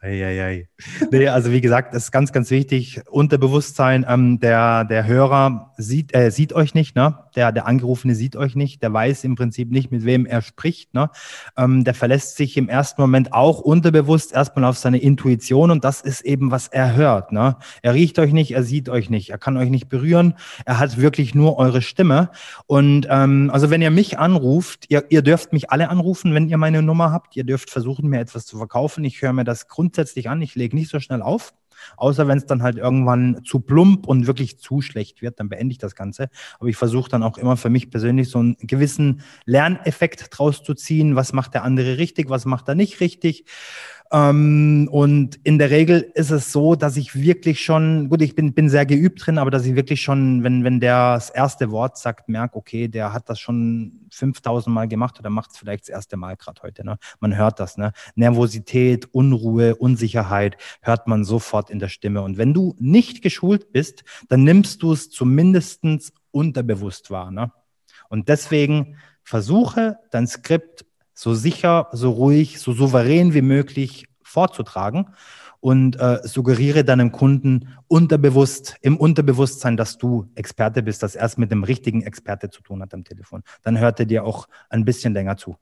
Eieiei. 0.00 0.68
Nee, 1.10 1.26
also 1.26 1.50
wie 1.50 1.60
gesagt, 1.60 1.94
das 1.94 2.04
ist 2.04 2.12
ganz, 2.12 2.32
ganz 2.32 2.52
wichtig. 2.52 3.00
Unterbewusstsein, 3.10 4.06
ähm, 4.08 4.38
der, 4.38 4.84
der 4.84 5.06
Hörer 5.08 5.72
sieht, 5.76 6.14
äh, 6.14 6.30
sieht 6.30 6.52
euch 6.52 6.74
nicht, 6.74 6.94
ne? 6.94 7.18
Der, 7.34 7.50
der 7.50 7.66
Angerufene 7.66 8.14
sieht 8.14 8.36
euch 8.36 8.54
nicht, 8.54 8.80
der 8.82 8.92
weiß 8.92 9.24
im 9.24 9.34
Prinzip 9.34 9.72
nicht, 9.72 9.90
mit 9.90 10.04
wem 10.04 10.26
er 10.26 10.42
spricht, 10.42 10.94
ne? 10.94 11.10
Ähm, 11.56 11.82
der 11.82 11.94
verlässt 11.94 12.36
sich 12.36 12.56
im 12.56 12.68
ersten 12.68 13.00
Moment 13.00 13.32
auch 13.32 13.58
unterbewusst 13.58 14.32
erstmal 14.32 14.64
auf 14.64 14.78
seine 14.78 14.98
Intuition 14.98 15.72
und 15.72 15.82
das 15.82 16.02
ist 16.02 16.20
eben, 16.20 16.52
was 16.52 16.68
er 16.68 16.94
hört, 16.94 17.32
ne? 17.32 17.56
Er 17.82 17.94
riecht 17.94 18.20
euch 18.20 18.32
nicht, 18.32 18.52
er 18.52 18.62
sieht 18.62 18.88
euch 18.88 19.10
nicht, 19.10 19.30
er 19.30 19.38
kann 19.38 19.56
euch 19.56 19.70
nicht 19.70 19.88
berühren, 19.88 20.34
er 20.64 20.78
hat 20.78 20.98
wirklich 20.98 21.34
nur 21.34 21.47
eure 21.56 21.82
Stimme. 21.82 22.30
Und 22.66 23.06
ähm, 23.10 23.50
also 23.52 23.70
wenn 23.70 23.82
ihr 23.82 23.90
mich 23.90 24.18
anruft, 24.18 24.86
ihr, 24.88 25.04
ihr 25.08 25.22
dürft 25.22 25.52
mich 25.52 25.70
alle 25.70 25.88
anrufen, 25.88 26.34
wenn 26.34 26.48
ihr 26.48 26.58
meine 26.58 26.82
Nummer 26.82 27.12
habt, 27.12 27.36
ihr 27.36 27.44
dürft 27.44 27.70
versuchen, 27.70 28.08
mir 28.08 28.20
etwas 28.20 28.46
zu 28.46 28.58
verkaufen. 28.58 29.04
Ich 29.04 29.22
höre 29.22 29.32
mir 29.32 29.44
das 29.44 29.68
grundsätzlich 29.68 30.28
an, 30.28 30.42
ich 30.42 30.54
lege 30.54 30.76
nicht 30.76 30.90
so 30.90 31.00
schnell 31.00 31.22
auf. 31.22 31.54
Außer 31.96 32.28
wenn 32.28 32.38
es 32.38 32.46
dann 32.46 32.62
halt 32.62 32.76
irgendwann 32.76 33.42
zu 33.44 33.60
plump 33.60 34.06
und 34.06 34.26
wirklich 34.26 34.58
zu 34.58 34.80
schlecht 34.80 35.22
wird, 35.22 35.40
dann 35.40 35.48
beende 35.48 35.72
ich 35.72 35.78
das 35.78 35.94
Ganze. 35.94 36.28
Aber 36.58 36.68
ich 36.68 36.76
versuche 36.76 37.10
dann 37.10 37.22
auch 37.22 37.38
immer 37.38 37.56
für 37.56 37.70
mich 37.70 37.90
persönlich 37.90 38.30
so 38.30 38.38
einen 38.38 38.56
gewissen 38.60 39.22
Lerneffekt 39.44 40.26
draus 40.30 40.62
zu 40.62 40.74
ziehen. 40.74 41.16
Was 41.16 41.32
macht 41.32 41.54
der 41.54 41.64
andere 41.64 41.98
richtig, 41.98 42.30
was 42.30 42.44
macht 42.44 42.68
er 42.68 42.74
nicht 42.74 43.00
richtig? 43.00 43.44
Ähm, 44.10 44.88
und 44.90 45.36
in 45.44 45.58
der 45.58 45.70
Regel 45.70 46.10
ist 46.14 46.30
es 46.30 46.50
so, 46.50 46.74
dass 46.74 46.96
ich 46.96 47.14
wirklich 47.14 47.62
schon, 47.62 48.08
gut, 48.08 48.22
ich 48.22 48.34
bin, 48.34 48.54
bin 48.54 48.70
sehr 48.70 48.86
geübt 48.86 49.26
drin, 49.26 49.38
aber 49.38 49.50
dass 49.50 49.66
ich 49.66 49.74
wirklich 49.74 50.00
schon, 50.00 50.42
wenn, 50.42 50.64
wenn 50.64 50.80
der 50.80 51.14
das 51.14 51.30
erste 51.30 51.70
Wort 51.70 51.98
sagt, 51.98 52.28
merke, 52.28 52.56
okay, 52.56 52.88
der 52.88 53.12
hat 53.12 53.28
das 53.28 53.38
schon 53.38 54.08
5000 54.10 54.74
Mal 54.74 54.88
gemacht 54.88 55.18
oder 55.18 55.28
macht 55.28 55.50
es 55.52 55.58
vielleicht 55.58 55.84
das 55.84 55.88
erste 55.90 56.16
Mal 56.16 56.36
gerade 56.36 56.62
heute. 56.62 56.84
Ne? 56.84 56.98
Man 57.20 57.36
hört 57.36 57.60
das, 57.60 57.76
ne? 57.76 57.92
Nervosität, 58.14 59.12
Unruhe, 59.12 59.76
Unsicherheit 59.76 60.56
hört 60.80 61.06
man 61.06 61.24
sofort 61.24 61.68
in 61.68 61.78
der 61.78 61.88
Stimme. 61.88 62.22
Und 62.22 62.38
wenn 62.38 62.54
du 62.54 62.74
nicht 62.78 63.20
geschult 63.20 63.72
bist, 63.72 64.04
dann 64.28 64.42
nimmst 64.42 64.82
du 64.82 64.92
es 64.92 65.10
zumindest 65.10 65.84
unterbewusst 66.30 67.10
wahr. 67.10 67.30
Ne? 67.30 67.52
Und 68.08 68.28
deswegen 68.28 68.96
versuche 69.22 69.98
dein 70.10 70.26
Skript 70.26 70.86
so 71.18 71.34
sicher, 71.34 71.88
so 71.90 72.10
ruhig, 72.10 72.60
so 72.60 72.72
souverän 72.72 73.34
wie 73.34 73.42
möglich 73.42 74.06
vorzutragen 74.22 75.08
und 75.58 75.98
äh, 75.98 76.20
suggeriere 76.22 76.84
deinem 76.84 77.10
Kunden 77.10 77.70
unterbewusst, 77.88 78.76
im 78.82 78.96
Unterbewusstsein, 78.96 79.76
dass 79.76 79.98
du 79.98 80.28
Experte 80.36 80.80
bist, 80.80 81.02
dass 81.02 81.16
er 81.16 81.26
es 81.26 81.36
mit 81.36 81.50
dem 81.50 81.64
richtigen 81.64 82.02
Experte 82.02 82.50
zu 82.50 82.62
tun 82.62 82.80
hat 82.82 82.94
am 82.94 83.02
Telefon. 83.02 83.42
Dann 83.64 83.80
hört 83.80 83.98
er 83.98 84.06
dir 84.06 84.24
auch 84.24 84.46
ein 84.70 84.84
bisschen 84.84 85.12
länger 85.12 85.36
zu. 85.36 85.56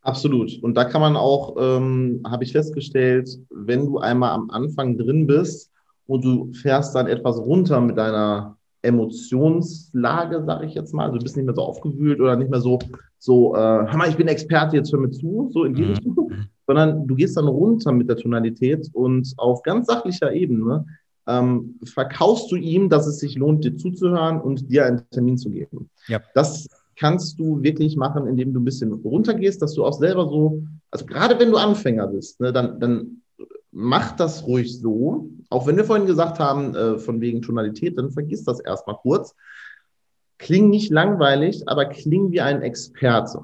Absolut. 0.00 0.58
Und 0.62 0.74
da 0.74 0.84
kann 0.84 1.02
man 1.02 1.16
auch, 1.16 1.56
ähm, 1.60 2.22
habe 2.26 2.44
ich 2.44 2.52
festgestellt, 2.52 3.28
wenn 3.50 3.84
du 3.84 3.98
einmal 3.98 4.30
am 4.30 4.48
Anfang 4.48 4.96
drin 4.96 5.26
bist 5.26 5.70
und 6.06 6.24
du 6.24 6.54
fährst 6.54 6.94
dann 6.94 7.08
etwas 7.08 7.36
runter 7.36 7.82
mit 7.82 7.98
deiner 7.98 8.56
Emotionslage, 8.80 10.44
sage 10.46 10.64
ich 10.64 10.72
jetzt 10.72 10.94
mal. 10.94 11.04
Also 11.04 11.18
du 11.18 11.24
bist 11.24 11.36
nicht 11.36 11.44
mehr 11.44 11.54
so 11.54 11.62
aufgewühlt 11.62 12.20
oder 12.20 12.36
nicht 12.36 12.50
mehr 12.50 12.60
so, 12.60 12.78
so, 13.18 13.54
äh, 13.54 13.58
hör 13.58 13.96
mal, 13.96 14.08
ich 14.08 14.16
bin 14.16 14.28
Experte, 14.28 14.76
jetzt 14.76 14.92
hör 14.92 15.00
mir 15.00 15.10
zu, 15.10 15.50
so 15.52 15.64
in 15.64 15.74
die 15.74 15.82
mhm. 15.82 15.88
Richtung, 15.90 16.32
sondern 16.66 17.06
du 17.06 17.14
gehst 17.14 17.36
dann 17.36 17.48
runter 17.48 17.92
mit 17.92 18.08
der 18.08 18.16
Tonalität 18.16 18.88
und 18.92 19.32
auf 19.36 19.62
ganz 19.62 19.86
sachlicher 19.86 20.32
Ebene 20.32 20.84
ähm, 21.26 21.78
verkaufst 21.84 22.50
du 22.52 22.56
ihm, 22.56 22.88
dass 22.88 23.06
es 23.06 23.18
sich 23.18 23.36
lohnt, 23.36 23.64
dir 23.64 23.76
zuzuhören 23.76 24.40
und 24.40 24.70
dir 24.70 24.86
einen 24.86 25.02
Termin 25.10 25.38
zu 25.38 25.50
geben. 25.50 25.90
Ja. 26.06 26.20
Das 26.34 26.68
kannst 26.96 27.38
du 27.38 27.62
wirklich 27.62 27.96
machen, 27.96 28.26
indem 28.26 28.52
du 28.52 28.60
ein 28.60 28.64
bisschen 28.64 28.92
runtergehst, 28.92 29.60
dass 29.60 29.74
du 29.74 29.84
auch 29.84 29.92
selber 29.92 30.28
so, 30.28 30.62
also 30.90 31.04
gerade 31.04 31.38
wenn 31.38 31.50
du 31.50 31.56
Anfänger 31.56 32.06
bist, 32.06 32.40
ne, 32.40 32.52
dann, 32.52 32.80
dann 32.80 33.22
mach 33.70 34.12
das 34.12 34.46
ruhig 34.46 34.80
so. 34.80 35.28
Auch 35.50 35.66
wenn 35.66 35.76
wir 35.76 35.84
vorhin 35.84 36.06
gesagt 36.06 36.38
haben, 36.38 36.74
äh, 36.74 36.98
von 36.98 37.20
wegen 37.20 37.42
Tonalität, 37.42 37.98
dann 37.98 38.10
vergiss 38.10 38.44
das 38.44 38.60
erstmal 38.60 38.96
kurz. 38.96 39.34
Kling 40.38 40.68
nicht 40.68 40.90
langweilig, 40.90 41.68
aber 41.68 41.86
kling 41.86 42.30
wie 42.30 42.40
ein 42.40 42.62
Experte. 42.62 43.42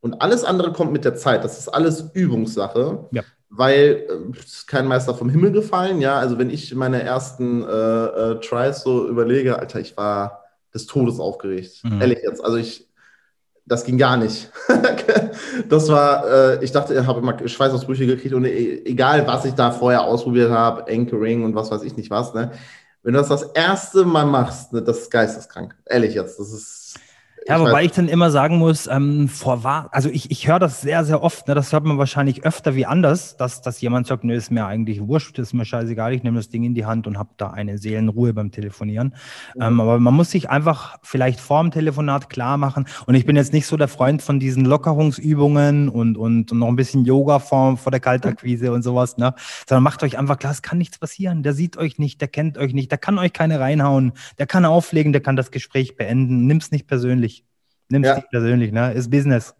Und 0.00 0.22
alles 0.22 0.44
andere 0.44 0.72
kommt 0.72 0.92
mit 0.92 1.04
der 1.04 1.16
Zeit. 1.16 1.44
Das 1.44 1.58
ist 1.58 1.68
alles 1.68 2.10
Übungssache. 2.14 3.06
Ja. 3.10 3.22
Weil 3.50 4.06
äh, 4.08 4.38
ist 4.38 4.66
kein 4.68 4.86
Meister 4.86 5.14
vom 5.14 5.30
Himmel 5.30 5.52
gefallen. 5.52 6.00
Ja, 6.00 6.18
also 6.18 6.38
wenn 6.38 6.50
ich 6.50 6.74
meine 6.74 7.02
ersten 7.02 7.62
äh, 7.62 7.66
äh, 7.66 8.40
Tries 8.40 8.82
so 8.82 9.08
überlege, 9.08 9.58
Alter, 9.58 9.80
ich 9.80 9.96
war 9.96 10.44
des 10.74 10.86
Todes 10.86 11.18
aufgeregt. 11.18 11.82
Mhm. 11.82 12.00
Ehrlich 12.00 12.18
jetzt. 12.22 12.44
Also 12.44 12.58
ich, 12.58 12.86
das 13.64 13.84
ging 13.84 13.98
gar 13.98 14.16
nicht. 14.16 14.50
das 15.68 15.88
war, 15.88 16.26
äh, 16.30 16.64
ich 16.64 16.72
dachte, 16.72 16.94
ich 16.94 17.06
habe 17.06 17.20
immer 17.20 17.48
Schweißausbrüche 17.48 18.06
gekriegt 18.06 18.34
und 18.34 18.44
e 18.44 18.82
egal, 18.84 19.26
was 19.26 19.44
ich 19.44 19.54
da 19.54 19.70
vorher 19.70 20.04
ausprobiert 20.04 20.50
habe, 20.50 20.90
Anchoring 20.90 21.44
und 21.44 21.54
was 21.54 21.70
weiß 21.70 21.82
ich 21.82 21.96
nicht 21.96 22.10
was, 22.10 22.34
ne? 22.34 22.52
Wenn 23.02 23.14
du 23.14 23.20
das 23.20 23.28
das 23.28 23.42
erste 23.52 24.04
Mal 24.04 24.26
machst, 24.26 24.72
ne, 24.72 24.82
das 24.82 24.98
ist 24.98 25.10
geisteskrank. 25.10 25.76
Ehrlich 25.86 26.14
jetzt, 26.14 26.38
das 26.38 26.52
ist 26.52 26.77
ja, 27.48 27.60
wobei 27.60 27.84
ich 27.84 27.92
dann 27.92 28.08
immer 28.08 28.30
sagen 28.30 28.58
muss, 28.58 28.86
ähm, 28.86 29.28
vor 29.28 29.58
also 29.90 30.10
ich, 30.10 30.30
ich 30.30 30.46
höre 30.46 30.58
das 30.58 30.82
sehr, 30.82 31.04
sehr 31.04 31.22
oft, 31.22 31.48
ne, 31.48 31.54
das 31.54 31.72
hört 31.72 31.84
man 31.84 31.96
wahrscheinlich 31.96 32.44
öfter 32.44 32.74
wie 32.74 32.84
anders, 32.84 33.36
dass, 33.36 33.62
dass 33.62 33.80
jemand 33.80 34.06
sagt, 34.06 34.22
nö, 34.22 34.34
ist 34.34 34.50
mir 34.50 34.66
eigentlich 34.66 35.00
wurscht, 35.06 35.38
ist 35.38 35.54
mir 35.54 35.64
scheißegal, 35.64 36.12
ich 36.12 36.22
nehme 36.22 36.36
das 36.36 36.50
Ding 36.50 36.64
in 36.64 36.74
die 36.74 36.84
Hand 36.84 37.06
und 37.06 37.18
habe 37.18 37.30
da 37.38 37.48
eine 37.50 37.78
Seelenruhe 37.78 38.34
beim 38.34 38.50
Telefonieren. 38.50 39.14
Mhm. 39.54 39.62
Ähm, 39.62 39.80
aber 39.80 39.98
man 39.98 40.14
muss 40.14 40.30
sich 40.30 40.50
einfach 40.50 40.98
vielleicht 41.02 41.40
vor 41.40 41.62
dem 41.62 41.70
Telefonat 41.70 42.28
klar 42.28 42.58
machen 42.58 42.86
und 43.06 43.14
ich 43.14 43.24
bin 43.24 43.36
jetzt 43.36 43.52
nicht 43.52 43.66
so 43.66 43.76
der 43.76 43.88
Freund 43.88 44.20
von 44.20 44.38
diesen 44.38 44.66
Lockerungsübungen 44.66 45.88
und, 45.88 46.18
und, 46.18 46.52
und 46.52 46.58
noch 46.58 46.68
ein 46.68 46.76
bisschen 46.76 47.06
Yoga 47.06 47.38
vor, 47.38 47.78
vor 47.78 47.90
der 47.90 48.00
Kaltakquise 48.00 48.72
und 48.72 48.82
sowas, 48.82 49.16
ne? 49.16 49.34
sondern 49.66 49.84
macht 49.84 50.02
euch 50.02 50.18
einfach 50.18 50.38
klar, 50.38 50.52
es 50.52 50.62
kann 50.62 50.76
nichts 50.76 50.98
passieren, 50.98 51.42
der 51.42 51.54
sieht 51.54 51.78
euch 51.78 51.98
nicht, 51.98 52.20
der 52.20 52.28
kennt 52.28 52.58
euch 52.58 52.74
nicht, 52.74 52.90
der 52.90 52.98
kann 52.98 53.18
euch 53.18 53.32
keine 53.32 53.58
reinhauen, 53.58 54.12
der 54.38 54.46
kann 54.46 54.66
auflegen, 54.66 55.12
der 55.12 55.22
kann 55.22 55.36
das 55.36 55.50
Gespräch 55.50 55.96
beenden, 55.96 56.46
nimm's 56.46 56.70
nicht 56.70 56.86
persönlich. 56.86 57.37
Nimmst 57.88 58.08
ja. 58.08 58.14
dich 58.16 58.28
persönlich, 58.30 58.72
ne? 58.72 58.92
Ist 58.92 59.10
Business. 59.10 59.54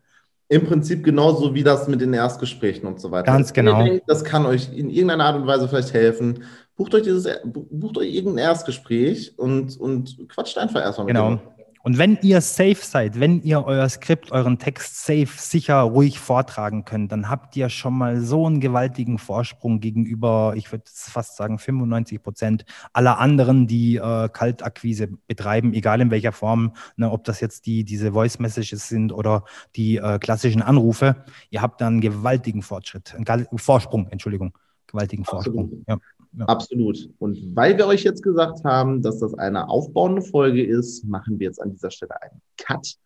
Im 0.51 0.65
Prinzip 0.65 1.05
genauso 1.05 1.55
wie 1.55 1.63
das 1.63 1.89
mit 1.89 2.01
den 2.01 2.15
Erstgesprächen 2.15 2.87
und 2.89 3.01
so 3.01 3.11
weiter. 3.11 3.25
Ganz 3.25 3.53
genau. 3.53 3.87
Das 4.07 4.25
kann 4.25 4.47
euch 4.47 4.73
in 4.73 4.89
irgendeiner 4.89 5.25
Art 5.25 5.37
und 5.37 5.47
Weise 5.47 5.69
vielleicht 5.69 5.93
helfen. 5.93 6.45
Bucht 6.75 6.95
euch 6.95 7.03
dieses, 7.03 7.29
bucht 7.45 7.99
euch 7.99 8.15
irgendein 8.15 8.47
Erstgespräch 8.47 9.35
und, 9.37 9.79
und 9.79 10.29
quatscht 10.29 10.57
einfach 10.57 10.81
erstmal 10.81 11.07
mit 11.07 11.17
Genau. 11.17 11.29
Dem. 11.31 11.41
Und 11.83 11.99
wenn 11.99 12.19
ihr 12.23 12.41
safe 12.41 12.77
seid, 12.77 13.21
wenn 13.21 13.43
ihr 13.43 13.65
euer 13.65 13.89
Skript, 13.89 14.33
euren 14.33 14.59
Text 14.59 15.05
safe, 15.05 15.29
sicher, 15.37 15.81
ruhig 15.81 16.19
vortragen 16.19 16.85
könnt, 16.85 17.13
dann 17.13 17.29
habt 17.29 17.57
ihr 17.57 17.69
schon 17.69 17.95
mal 17.95 18.21
so 18.21 18.47
einen 18.47 18.61
gewaltigen 18.61 19.19
Vorsprung 19.19 19.81
gegenüber, 19.81 20.55
ich 20.57 20.71
würde 20.73 20.85
fast 20.87 21.37
sagen, 21.37 21.59
95 21.59 22.23
Prozent 22.23 22.65
aller 22.93 23.19
anderen, 23.19 23.67
die 23.67 23.97
äh, 23.97 24.29
Kaltakquise 24.29 25.09
betreiben, 25.27 25.73
egal 25.73 26.01
in 26.01 26.11
welcher 26.11 26.33
Form, 26.33 26.75
ne, 26.97 27.11
ob 27.11 27.25
das 27.25 27.41
jetzt 27.41 27.67
die, 27.67 27.85
diese 27.85 28.13
Voice 28.13 28.39
Messages 28.39 28.89
sind 28.89 29.13
oder 29.13 29.45
die 29.77 29.97
äh, 29.97 30.19
klassischen 30.19 30.63
Anrufe. 30.63 31.25
Ihr 31.51 31.63
habt 31.63 31.81
da 31.81 31.87
einen 31.87 32.01
gewaltigen 32.01 32.63
Fortschritt, 32.63 33.15
einen 33.15 33.47
Vorsprung, 33.57 34.09
Entschuldigung, 34.09 34.57
gewaltigen. 34.87 35.25
Vorsprung. 35.25 35.85
Ja. 35.87 35.99
Ja. 36.37 36.45
Absolut. 36.47 37.09
Und 37.19 37.57
weil 37.57 37.77
wir 37.79 37.87
euch 37.87 38.05
jetzt 38.05 38.23
gesagt 38.23 38.65
haben, 38.65 39.03
dass 39.03 39.19
das 39.19 39.35
eine 39.35 39.69
aufbauende 39.69 40.23
Folge 40.23 40.65
ist, 40.65 41.05
machen 41.05 41.39
wir 41.39 41.47
jetzt 41.47 41.61
an 41.61 41.71
dieser 41.71 41.91
Stelle 41.91 42.21
einen 42.23 42.41
Cut. 42.57 42.97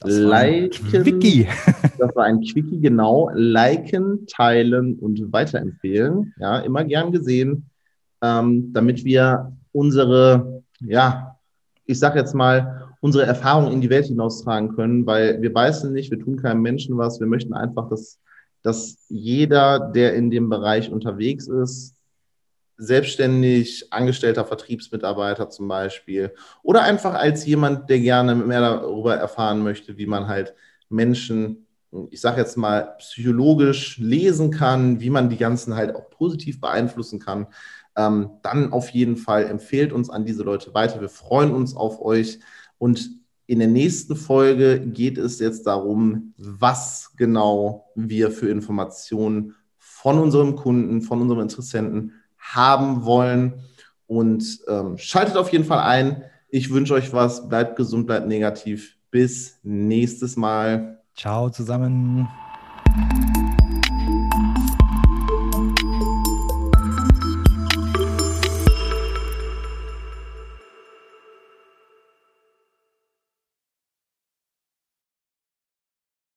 Das 0.00 0.16
liken, 0.16 0.86
Quickie. 0.90 1.48
das 1.98 2.14
war 2.14 2.24
ein 2.24 2.40
Quickie, 2.40 2.80
genau. 2.80 3.30
Liken, 3.34 4.26
teilen 4.28 4.94
und 4.94 5.32
weiterempfehlen. 5.32 6.34
Ja, 6.38 6.60
immer 6.60 6.84
gern 6.84 7.10
gesehen, 7.10 7.68
ähm, 8.22 8.72
damit 8.72 9.04
wir 9.04 9.52
unsere, 9.72 10.62
ja, 10.80 11.36
ich 11.84 11.98
sag 11.98 12.14
jetzt 12.14 12.34
mal, 12.34 12.88
unsere 13.00 13.26
Erfahrungen 13.26 13.72
in 13.72 13.80
die 13.80 13.90
Welt 13.90 14.06
hinaustragen 14.06 14.74
können, 14.74 15.04
weil 15.06 15.40
wir 15.42 15.52
beißen 15.52 15.92
nicht, 15.92 16.10
wir 16.10 16.18
tun 16.18 16.36
keinem 16.36 16.62
Menschen 16.62 16.96
was. 16.96 17.18
Wir 17.18 17.26
möchten 17.26 17.54
einfach, 17.54 17.88
dass, 17.88 18.18
dass 18.62 19.04
jeder, 19.08 19.80
der 19.80 20.14
in 20.14 20.30
dem 20.30 20.48
Bereich 20.48 20.90
unterwegs 20.90 21.48
ist, 21.48 21.94
selbstständig 22.78 23.92
angestellter 23.92 24.44
Vertriebsmitarbeiter 24.44 25.50
zum 25.50 25.66
Beispiel 25.66 26.32
oder 26.62 26.82
einfach 26.82 27.14
als 27.14 27.44
jemand, 27.44 27.90
der 27.90 27.98
gerne 27.98 28.36
mehr 28.36 28.60
darüber 28.60 29.16
erfahren 29.16 29.62
möchte, 29.62 29.98
wie 29.98 30.06
man 30.06 30.28
halt 30.28 30.54
Menschen, 30.88 31.66
ich 32.10 32.20
sage 32.20 32.40
jetzt 32.40 32.56
mal, 32.56 32.94
psychologisch 32.98 33.98
lesen 33.98 34.52
kann, 34.52 35.00
wie 35.00 35.10
man 35.10 35.28
die 35.28 35.36
ganzen 35.36 35.74
halt 35.74 35.94
auch 35.94 36.08
positiv 36.08 36.60
beeinflussen 36.60 37.18
kann, 37.18 37.48
ähm, 37.96 38.30
dann 38.42 38.72
auf 38.72 38.90
jeden 38.90 39.16
Fall 39.16 39.46
empfehlt 39.46 39.92
uns 39.92 40.08
an 40.08 40.24
diese 40.24 40.44
Leute 40.44 40.72
weiter. 40.72 41.00
Wir 41.00 41.08
freuen 41.08 41.52
uns 41.52 41.74
auf 41.74 42.00
euch 42.00 42.38
und 42.78 43.10
in 43.46 43.58
der 43.58 43.68
nächsten 43.68 44.14
Folge 44.14 44.78
geht 44.78 45.18
es 45.18 45.40
jetzt 45.40 45.66
darum, 45.66 46.34
was 46.36 47.14
genau 47.16 47.90
wir 47.96 48.30
für 48.30 48.50
Informationen 48.50 49.54
von 49.78 50.18
unserem 50.18 50.54
Kunden, 50.54 51.02
von 51.02 51.22
unserem 51.22 51.40
Interessenten 51.40 52.12
haben 52.38 53.04
wollen. 53.04 53.64
Und 54.06 54.60
ähm, 54.68 54.96
schaltet 54.98 55.36
auf 55.36 55.52
jeden 55.52 55.64
Fall 55.64 55.80
ein. 55.80 56.24
Ich 56.48 56.70
wünsche 56.70 56.94
euch 56.94 57.12
was. 57.12 57.48
Bleibt 57.48 57.76
gesund, 57.76 58.06
bleibt 58.06 58.26
negativ. 58.26 58.96
Bis 59.10 59.58
nächstes 59.62 60.36
Mal. 60.36 61.02
Ciao 61.14 61.50
zusammen. 61.50 62.28